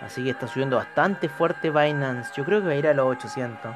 Así 0.00 0.24
que 0.24 0.30
está 0.30 0.46
subiendo 0.46 0.76
bastante 0.76 1.28
fuerte 1.28 1.70
Binance. 1.70 2.32
Yo 2.36 2.44
creo 2.44 2.60
que 2.60 2.66
va 2.66 2.72
a 2.72 2.76
ir 2.76 2.86
a 2.86 2.94
los 2.94 3.06
800. 3.06 3.74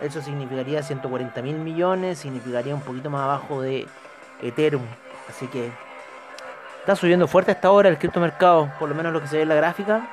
Eso 0.00 0.22
significaría 0.22 0.82
140 0.82 1.42
mil 1.42 1.56
millones. 1.56 2.18
Significaría 2.18 2.74
un 2.74 2.82
poquito 2.82 3.10
más 3.10 3.22
abajo 3.22 3.60
de 3.60 3.86
Ethereum. 4.40 4.84
Así 5.28 5.46
que 5.48 5.72
está 6.80 6.94
subiendo 6.94 7.26
fuerte 7.26 7.50
hasta 7.50 7.68
ahora 7.68 7.88
el 7.88 7.98
criptomercado. 7.98 8.70
Por 8.78 8.88
lo 8.88 8.94
menos 8.94 9.12
lo 9.12 9.20
que 9.20 9.26
se 9.26 9.36
ve 9.36 9.42
en 9.42 9.48
la 9.48 9.56
gráfica. 9.56 10.08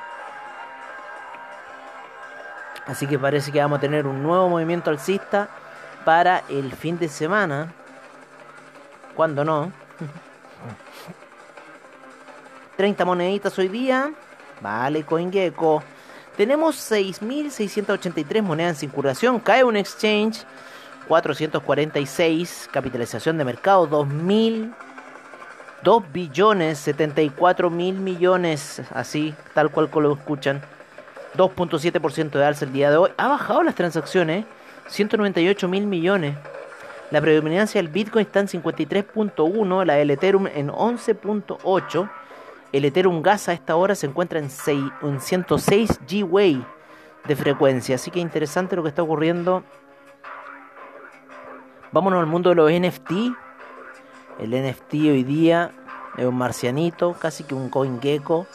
Así 2.86 3.06
que 3.06 3.18
parece 3.18 3.52
que 3.52 3.60
vamos 3.60 3.78
a 3.78 3.80
tener 3.80 4.06
un 4.06 4.22
nuevo 4.22 4.48
movimiento 4.48 4.90
alcista 4.90 5.48
para 6.04 6.42
el 6.48 6.72
fin 6.72 6.98
de 6.98 7.08
semana. 7.08 7.72
Cuando 9.14 9.44
no. 9.44 9.72
30 12.76 13.04
moneditas 13.04 13.56
hoy 13.58 13.68
día. 13.68 14.12
Vale, 14.60 15.04
CoinGecko. 15.04 15.82
Tenemos 16.36 16.76
6.683 16.90 18.42
monedas 18.42 18.76
en 18.76 18.76
circulación. 18.76 19.40
Cae 19.40 19.64
un 19.64 19.76
exchange. 19.76 20.44
446. 21.08 22.68
Capitalización 22.72 23.38
de 23.38 23.44
mercado. 23.44 23.88
2.000. 23.88 24.74
2 25.82 26.12
billones 26.12 26.78
74 26.78 27.70
mil 27.70 27.94
millones. 27.94 28.82
Así, 28.92 29.34
tal 29.54 29.70
cual 29.70 29.88
lo 29.92 30.12
escuchan. 30.12 30.60
2.7% 31.36 32.30
de 32.30 32.44
alza 32.44 32.64
el 32.64 32.72
día 32.72 32.90
de 32.90 32.96
hoy. 32.96 33.10
Ha 33.16 33.28
bajado 33.28 33.62
las 33.62 33.74
transacciones. 33.74 34.44
198 34.88 35.68
mil 35.68 35.86
millones. 35.86 36.36
La 37.10 37.20
predominancia 37.20 37.80
del 37.80 37.90
Bitcoin 37.90 38.26
está 38.26 38.40
en 38.40 38.48
53.1, 38.48 39.84
la 39.84 39.94
del 39.94 40.10
Ethereum 40.10 40.46
en 40.46 40.68
11.8. 40.68 42.10
El 42.70 42.84
Ethereum 42.84 43.22
Gas 43.22 43.48
a 43.48 43.54
esta 43.54 43.76
hora 43.76 43.94
se 43.94 44.06
encuentra 44.06 44.38
en, 44.38 44.50
106 44.50 46.00
G-Way 46.06 46.64
de 47.26 47.36
frecuencia. 47.36 47.94
Así 47.94 48.10
que 48.10 48.20
interesante 48.20 48.76
lo 48.76 48.82
que 48.82 48.90
está 48.90 49.02
ocurriendo. 49.02 49.62
Vámonos 51.92 52.20
al 52.20 52.26
mundo 52.26 52.50
de 52.50 52.56
los 52.56 52.70
NFT. 52.70 53.10
El 54.38 54.50
NFT 54.50 54.94
hoy 54.94 55.24
día 55.24 55.72
es 56.18 56.26
un 56.26 56.36
marcianito, 56.36 57.14
casi 57.14 57.44
que 57.44 57.54
un 57.54 57.70
CoinGecko. 57.70 58.46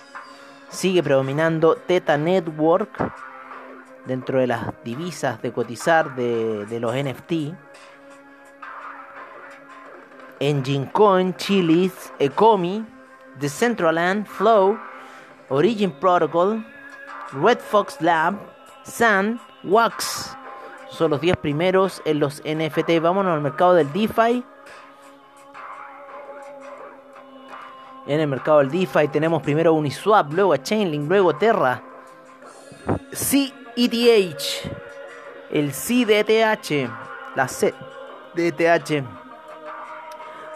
Sigue 0.70 1.02
predominando 1.02 1.76
Teta 1.76 2.18
Network 2.18 2.92
dentro 4.06 4.40
de 4.40 4.48
las 4.48 4.74
divisas 4.84 5.42
de 5.42 5.52
cotizar 5.52 6.16
de, 6.16 6.68
de 6.68 6.80
los 6.80 6.96
NFT. 6.96 7.56
Engine 10.40 10.92
Coin, 10.92 11.36
Chilis, 11.36 12.14
Ecomi, 12.20 12.86
Decentraland, 13.40 14.26
Flow, 14.26 14.78
Origin 15.50 15.92
Protocol, 15.92 16.66
Red 17.32 17.60
Fox 17.60 18.02
Lab, 18.02 18.36
Sun, 18.84 19.40
Wax. 19.64 20.36
Son 20.90 21.10
los 21.10 21.22
10 21.22 21.38
primeros 21.38 22.02
en 22.06 22.20
los 22.20 22.42
NFT. 22.46 23.00
Vámonos 23.02 23.34
al 23.34 23.42
mercado 23.42 23.74
del 23.74 23.92
DeFi. 23.92 24.44
En 28.06 28.20
el 28.20 28.28
mercado 28.28 28.60
del 28.60 28.70
DeFi 28.70 29.08
tenemos 29.08 29.42
primero 29.42 29.74
Uniswap, 29.74 30.32
luego 30.34 30.54
a 30.54 30.62
Chainlink, 30.62 31.08
luego 31.08 31.34
Terra, 31.34 31.82
CETH, 33.14 34.70
el 35.50 35.72
CDTH, 35.72 36.90
la 37.36 37.48
CDTH 37.48 39.04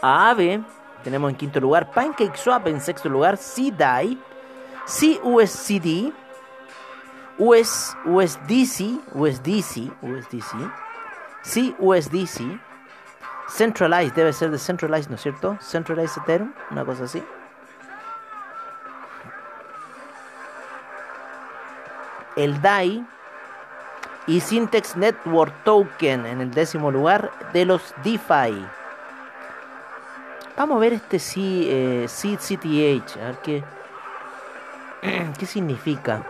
Aave. 0.02 0.64
Tenemos 1.08 1.32
en 1.32 1.38
quinto 1.38 1.62
lugar 1.62 1.90
Pancake 1.92 2.36
Swap. 2.36 2.68
En 2.68 2.82
sexto 2.82 3.08
lugar 3.08 3.38
C-DAI. 3.38 4.22
CUSCD. 4.86 6.12
US, 7.38 7.96
USDC. 8.04 9.00
USDC. 9.14 9.90
USDC. 10.02 10.54
CUSDC. 11.44 12.60
Centralized. 13.48 14.16
Debe 14.16 14.34
ser 14.34 14.52
de 14.52 14.60
Centralized, 14.60 15.10
¿no 15.10 15.16
es 15.16 15.22
cierto? 15.22 15.58
Centralized 15.62 16.24
Ethereum. 16.24 16.52
Una 16.72 16.84
cosa 16.84 17.06
así. 17.06 17.24
El 22.36 22.62
DAI 22.62 23.08
y 24.26 24.42
Syntex 24.42 24.98
Network 24.98 25.54
Token 25.64 26.26
en 26.26 26.42
el 26.42 26.52
décimo 26.52 26.92
lugar 26.92 27.32
de 27.54 27.64
los 27.64 27.96
DeFi. 28.04 28.77
Vamos 30.58 30.78
a 30.78 30.80
ver 30.80 30.94
este 30.94 31.20
C, 31.20 31.40
eh, 31.40 32.08
CCTH, 32.08 33.18
a 33.22 33.26
ver 33.26 33.38
qué, 33.44 33.64
qué 35.38 35.46
significa. 35.46 36.24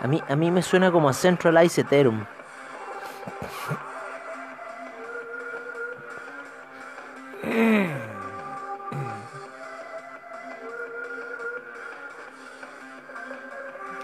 A 0.00 0.08
mí, 0.08 0.20
a 0.28 0.34
mí 0.34 0.50
me 0.50 0.62
suena 0.62 0.90
como 0.90 1.08
a 1.08 1.12
Centralized 1.12 1.84
Ethereum. 1.86 2.26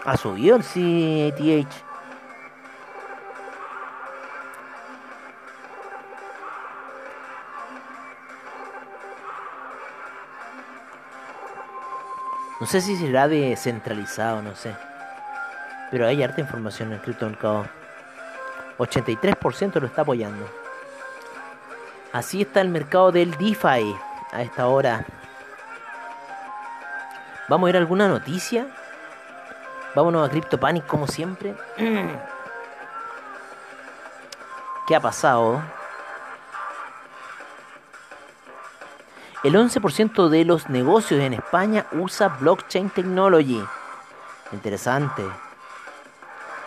Ha 0.05 0.17
subido 0.17 0.55
el 0.55 0.63
CTH. 0.63 1.86
No 12.61 12.67
sé 12.67 12.81
si 12.81 12.97
será 12.97 13.29
descentralizado, 13.29 14.41
no 14.41 14.57
sé. 14.57 14.75
Pero 15.91 16.07
hay 16.07 16.23
harta 16.23 16.41
información 16.41 16.89
en 16.89 16.95
el 16.95 17.01
mercado. 17.01 17.67
83% 18.79 19.81
lo 19.81 19.87
está 19.87 20.03
apoyando. 20.03 20.49
Así 22.13 22.43
está 22.43 22.61
el 22.63 22.69
mercado 22.69 23.13
del 23.13 23.33
DeFi 23.33 23.95
a 24.33 24.43
esta 24.43 24.69
hora. 24.69 25.05
¿Vamos 27.49 27.67
a 27.67 27.73
ver 27.73 27.77
alguna 27.77 28.09
noticia? 28.09 28.67
Vámonos 29.95 30.27
a 30.27 30.31
CryptoPanic 30.31 30.87
como 30.87 31.07
siempre. 31.07 31.55
¿Qué 34.87 34.97
ha 34.97 35.01
pasado? 35.01 35.63
El 39.47 39.55
11% 39.55 40.29
de 40.29 40.45
los 40.45 40.69
negocios 40.71 41.21
en 41.21 41.33
España 41.33 41.87
usa 41.93 42.37
blockchain 42.41 42.91
technology. 42.91 43.63
Interesante. 44.51 45.23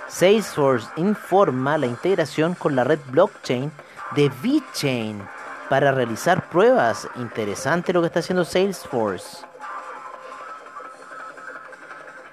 Salesforce 0.08 0.88
informa 0.96 1.78
la 1.78 1.88
integración 1.88 2.56
con 2.56 2.78
la 2.78 2.86
red 2.86 3.00
blockchain 3.08 3.70
de 4.15 4.32
VeChain 4.42 5.22
para 5.68 5.92
realizar 5.92 6.48
pruebas. 6.48 7.06
Interesante 7.18 7.92
lo 7.92 8.00
que 8.00 8.08
está 8.08 8.22
haciendo 8.22 8.46
Salesforce. 8.46 9.46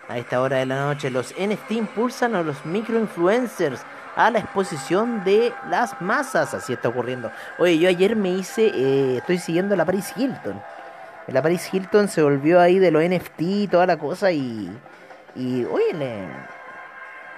A 0.08 0.16
esta 0.16 0.40
hora 0.40 0.58
de 0.58 0.66
la 0.66 0.86
noche, 0.86 1.10
los 1.10 1.34
NFT 1.36 1.72
impulsan 1.72 2.36
a 2.36 2.42
los 2.42 2.64
microinfluencers 2.64 3.80
a 4.16 4.30
la 4.30 4.40
exposición 4.40 5.22
de 5.22 5.52
las 5.68 6.00
masas. 6.00 6.54
Así 6.54 6.72
está 6.72 6.88
ocurriendo. 6.88 7.30
Oye, 7.58 7.78
yo 7.78 7.88
ayer 7.88 8.16
me 8.16 8.30
hice, 8.30 8.66
eh, 8.74 9.18
estoy 9.18 9.38
siguiendo 9.38 9.76
la 9.76 9.84
Paris 9.84 10.12
Hilton. 10.16 10.60
La 11.28 11.42
Paris 11.42 11.72
Hilton 11.72 12.08
se 12.08 12.22
volvió 12.22 12.60
ahí 12.60 12.78
de 12.78 12.90
los 12.90 13.02
NFT 13.02 13.40
y 13.40 13.68
toda 13.68 13.86
la 13.86 13.96
cosa 13.96 14.32
y, 14.32 14.70
y 15.34 15.64
oye, 15.64 15.92
le 15.92 16.26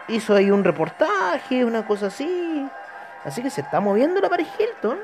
hizo 0.08 0.34
ahí 0.34 0.50
un 0.50 0.62
reportaje, 0.62 1.64
una 1.64 1.86
cosa 1.86 2.06
así. 2.06 2.68
Así 3.24 3.42
que 3.42 3.50
se 3.50 3.62
está 3.62 3.80
moviendo 3.80 4.20
la 4.20 4.28
Paris 4.28 4.48
Hilton. 4.58 4.98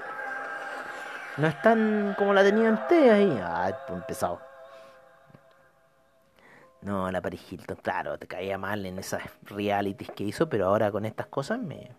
No 1.36 1.48
es 1.48 1.60
tan 1.62 2.14
como 2.16 2.32
la 2.32 2.44
tenía 2.44 2.68
antes 2.68 3.10
ahí. 3.10 3.40
Pues 3.86 3.98
empezado. 3.98 4.53
No, 6.84 7.10
la 7.10 7.22
Paris 7.22 7.40
Hilton, 7.50 7.78
claro, 7.82 8.18
te 8.18 8.26
caía 8.26 8.58
mal 8.58 8.84
en 8.84 8.98
esas 8.98 9.22
realities 9.44 10.10
que 10.10 10.24
hizo, 10.24 10.50
pero 10.50 10.66
ahora 10.66 10.92
con 10.92 11.06
estas 11.06 11.26
cosas 11.26 11.58
me... 11.58 11.90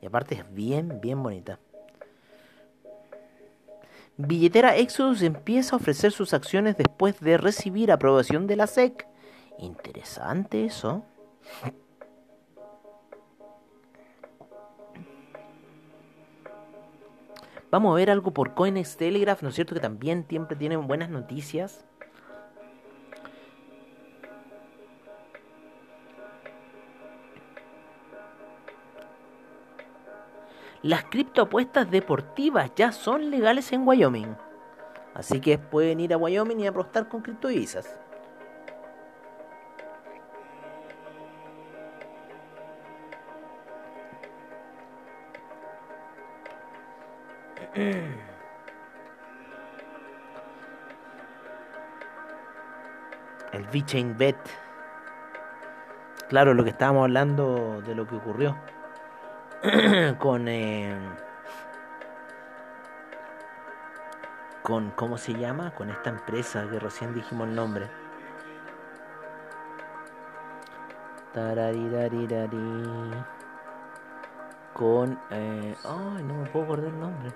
Y 0.00 0.06
aparte 0.06 0.36
es 0.36 0.54
bien, 0.54 1.00
bien 1.02 1.22
bonita. 1.22 1.58
Billetera 4.16 4.76
Exodus 4.76 5.20
empieza 5.22 5.76
a 5.76 5.78
ofrecer 5.78 6.12
sus 6.12 6.32
acciones 6.32 6.76
después 6.78 7.20
de 7.20 7.36
recibir 7.36 7.92
aprobación 7.92 8.46
de 8.46 8.56
la 8.56 8.66
SEC. 8.66 9.06
Interesante 9.58 10.64
eso. 10.64 11.04
Vamos 17.70 17.92
a 17.92 17.96
ver 17.96 18.10
algo 18.10 18.32
por 18.32 18.54
Coinex 18.54 18.96
Telegraph, 18.96 19.42
¿no 19.42 19.50
es 19.50 19.54
cierto? 19.54 19.74
Que 19.74 19.80
también 19.80 20.26
siempre 20.28 20.56
tienen 20.56 20.86
buenas 20.86 21.10
noticias. 21.10 21.84
Las 30.82 31.04
criptoapuestas 31.04 31.88
deportivas 31.92 32.72
ya 32.74 32.90
son 32.90 33.30
legales 33.30 33.72
en 33.72 33.86
Wyoming. 33.86 34.36
Así 35.14 35.40
que 35.40 35.56
pueden 35.56 36.00
ir 36.00 36.12
a 36.12 36.16
Wyoming 36.16 36.58
y 36.58 36.66
apostar 36.66 37.06
con 37.08 37.22
criptodivisas. 37.22 38.00
El 53.52 53.64
VeChain 53.72 54.18
Bet. 54.18 54.36
Claro, 56.28 56.54
lo 56.54 56.64
que 56.64 56.70
estábamos 56.70 57.04
hablando 57.04 57.80
de 57.82 57.94
lo 57.94 58.04
que 58.08 58.16
ocurrió. 58.16 58.56
con 60.18 60.48
eh, 60.48 60.92
con 64.60 64.90
cómo 64.90 65.16
se 65.16 65.34
llama 65.34 65.72
con 65.72 65.88
esta 65.88 66.10
empresa 66.10 66.66
que 66.68 66.80
recién 66.80 67.14
dijimos 67.14 67.46
el 67.46 67.54
nombre. 67.54 67.88
Con 74.72 75.16
eh, 75.30 75.76
no 75.84 76.34
me 76.34 76.50
puedo 76.50 76.64
acordar 76.64 76.88
el 76.88 76.98
nombre. 76.98 77.30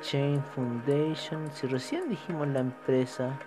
Chain 0.00 0.42
Foundation. 0.42 1.52
Si 1.52 1.68
recién 1.68 2.08
dijimos 2.08 2.48
la 2.48 2.60
empresa 2.60 3.38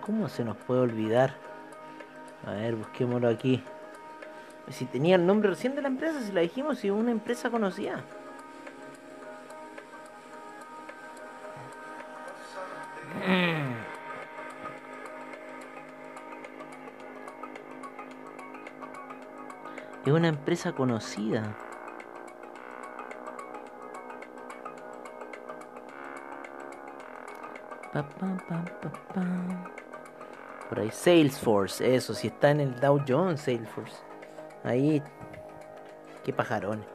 ¿cómo 0.00 0.28
se 0.28 0.44
nos 0.44 0.56
puede 0.56 0.80
olvidar? 0.80 1.34
A 2.46 2.52
ver, 2.52 2.76
busquémoslo 2.76 3.28
aquí. 3.28 3.62
Si 4.68 4.84
tenía 4.86 5.16
el 5.16 5.26
nombre 5.26 5.50
recién 5.50 5.74
de 5.74 5.82
la 5.82 5.88
empresa, 5.88 6.20
si 6.20 6.32
la 6.32 6.40
dijimos, 6.40 6.78
si 6.78 6.90
una 6.90 7.10
empresa 7.10 7.50
conocida. 7.50 8.04
Es 20.04 20.12
una 20.12 20.28
empresa 20.28 20.72
conocida. 20.72 21.56
Pa, 27.92 28.02
por 30.72 30.80
ahí. 30.80 30.90
Salesforce, 30.90 31.94
eso, 31.94 32.14
si 32.14 32.28
está 32.28 32.50
en 32.50 32.60
el 32.60 32.80
Dow 32.80 32.98
Jones, 33.06 33.42
Salesforce. 33.42 33.94
Ahí. 34.64 35.02
Qué 36.24 36.32
pajarones. 36.32 36.86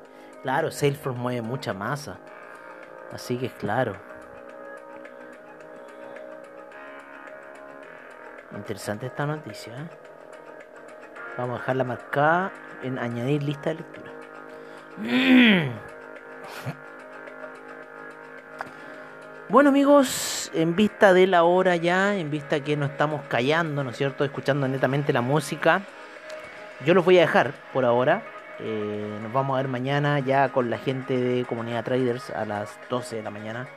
Claro, 0.42 0.72
Salesforce 0.72 1.20
mueve 1.20 1.44
mucha 1.44 1.76
masa. 1.76 2.18
Así 3.12 3.38
que 3.38 3.46
es 3.46 3.54
claro. 3.54 3.96
Interesante 8.56 9.06
esta 9.06 9.28
noticia. 9.28 9.74
¿eh? 9.74 9.90
Vamos 11.38 11.58
a 11.58 11.60
dejarla 11.60 11.84
marcada 11.84 12.52
en 12.82 12.98
añadir 12.98 13.44
lista 13.44 13.70
de 13.70 13.76
lectura. 13.76 14.12
Bueno 19.50 19.70
amigos, 19.70 20.52
en 20.54 20.76
vista 20.76 21.14
de 21.14 21.26
la 21.26 21.46
hora 21.46 21.78
ya, 21.78 22.18
en 22.18 22.30
vista 22.30 22.60
que 22.60 22.76
nos 22.76 22.92
estamos 22.92 23.22
callando, 23.30 23.82
¿no 23.82 23.92
es 23.92 23.98
cierto? 23.98 24.26
Escuchando 24.26 24.68
netamente 24.68 25.14
la 25.14 25.22
música. 25.22 25.84
yo 26.86 26.94
los 26.94 27.06
voy 27.06 27.18
a 27.18 27.22
dejar 27.22 27.54
por 27.72 27.86
ahora. 27.86 28.24
Eh, 28.60 29.20
nos 29.24 29.32
vamos 29.32 29.56
a 29.56 29.62
ver 29.62 29.70
mañana 29.70 30.20
ya 30.20 30.50
con 30.50 30.70
la 30.70 30.78
gente 30.78 31.18
de 31.18 31.46
Comunidad 31.46 31.86
Traders 31.86 32.30
a 32.32 32.44
las 32.44 32.78
12 32.90 33.16
de 33.16 33.24
la 33.24 33.30
mañana 33.30 33.70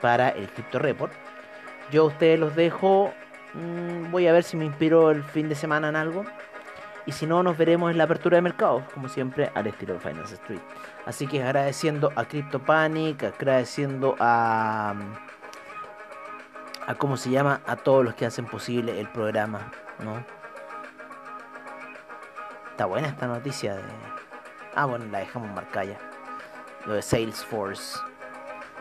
para 0.00 0.28
el 0.28 0.48
Crypto 0.48 0.78
Report. 0.78 1.12
Yo 1.90 2.02
a 2.04 2.06
ustedes 2.06 2.38
los 2.38 2.54
dejo. 2.54 3.12
Mm, 3.54 4.12
voy 4.12 4.28
a 4.28 4.32
ver 4.32 4.44
si 4.44 4.56
me 4.56 4.64
inspiro 4.64 5.10
el 5.10 5.24
fin 5.24 5.48
de 5.48 5.56
semana 5.56 5.88
en 5.88 5.96
algo. 5.96 6.24
Y 7.06 7.12
si 7.12 7.24
no, 7.24 7.42
nos 7.44 7.56
veremos 7.56 7.92
en 7.92 7.98
la 7.98 8.04
apertura 8.04 8.36
de 8.36 8.42
mercado, 8.42 8.82
como 8.92 9.08
siempre, 9.08 9.52
al 9.54 9.68
estilo 9.68 9.94
de 9.94 10.00
Finance 10.00 10.34
Street. 10.34 10.60
Así 11.06 11.28
que 11.28 11.42
agradeciendo 11.42 12.12
a 12.16 12.24
CryptoPanic, 12.24 13.22
agradeciendo 13.22 14.16
a. 14.18 14.92
a 16.84 16.94
cómo 16.96 17.16
se 17.16 17.30
llama, 17.30 17.60
a 17.64 17.76
todos 17.76 18.04
los 18.04 18.14
que 18.14 18.26
hacen 18.26 18.46
posible 18.46 18.98
el 18.98 19.08
programa, 19.08 19.70
¿no? 20.00 20.24
Está 22.72 22.86
buena 22.86 23.06
esta 23.08 23.28
noticia 23.28 23.76
de. 23.76 23.82
Ah, 24.74 24.86
bueno, 24.86 25.06
la 25.06 25.20
dejamos 25.20 25.50
marcada 25.54 25.84
ya. 25.84 25.98
Lo 26.86 26.94
de 26.94 27.02
Salesforce. 27.02 27.98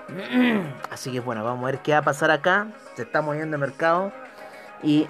Así 0.92 1.12
que 1.12 1.20
bueno, 1.20 1.44
vamos 1.44 1.64
a 1.64 1.68
ver 1.68 1.80
qué 1.80 1.92
va 1.92 2.00
a 2.00 2.02
pasar 2.02 2.32
acá. 2.32 2.68
Se 2.96 3.04
está 3.04 3.22
moviendo 3.22 3.56
el 3.56 3.62
mercado. 3.62 4.12
Y 4.82 5.08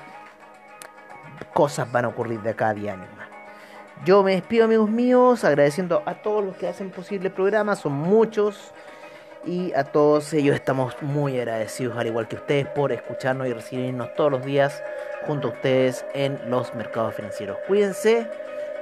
cosas 1.54 1.91
van 1.91 2.06
a 2.06 2.08
ocurrir 2.10 2.41
de 2.41 2.52
acá 2.52 2.69
a 2.69 2.74
10 2.74 2.93
años 2.93 3.10
más. 3.17 3.28
Yo 4.04 4.24
me 4.24 4.34
despido 4.34 4.65
amigos 4.65 4.89
míos, 4.89 5.43
agradeciendo 5.43 6.04
a 6.06 6.15
todos 6.15 6.43
los 6.43 6.58
que 6.58 6.67
hacen 6.67 6.91
posible 6.91 7.28
el 7.28 7.34
programa, 7.34 7.76
son 7.76 7.93
muchos. 7.93 8.71
Y 9.45 9.74
a 9.74 9.84
todos 9.84 10.34
ellos 10.34 10.56
estamos 10.56 10.95
muy 11.02 11.38
agradecidos, 11.38 11.98
al 11.98 12.08
igual 12.08 12.28
que 12.28 12.36
ustedes, 12.36 12.65
por 12.67 12.91
escucharnos 12.91 13.48
y 13.48 13.54
recibirnos 13.54 14.13
todos 14.15 14.32
los 14.32 14.43
días 14.43 14.84
junto 15.28 15.50
a 15.50 15.52
ustedes 15.52 16.04
en 16.13 16.39
los 16.50 16.74
mercados 16.74 17.13
financieros. 17.13 17.58
Cuídense, 17.67 18.28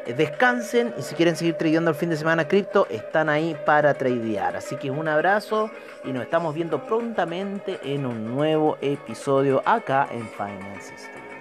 eh, 0.05 0.13
descansen 0.13 0.93
y 0.97 1.01
si 1.01 1.15
quieren 1.15 1.35
seguir 1.35 1.55
tradeando 1.55 1.91
el 1.91 1.95
fin 1.95 2.09
de 2.09 2.17
semana 2.17 2.47
cripto, 2.47 2.87
están 2.89 3.29
ahí 3.29 3.57
para 3.65 3.93
tradear. 3.93 4.55
Así 4.55 4.77
que 4.77 4.89
un 4.89 5.07
abrazo 5.07 5.69
y 6.05 6.13
nos 6.13 6.23
estamos 6.23 6.55
viendo 6.55 6.85
prontamente 6.85 7.79
en 7.83 8.05
un 8.05 8.33
nuevo 8.33 8.77
episodio 8.81 9.61
acá 9.65 10.07
en 10.11 10.27
Finance 10.29 11.32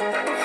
thank 0.00 0.28
you 0.30 0.39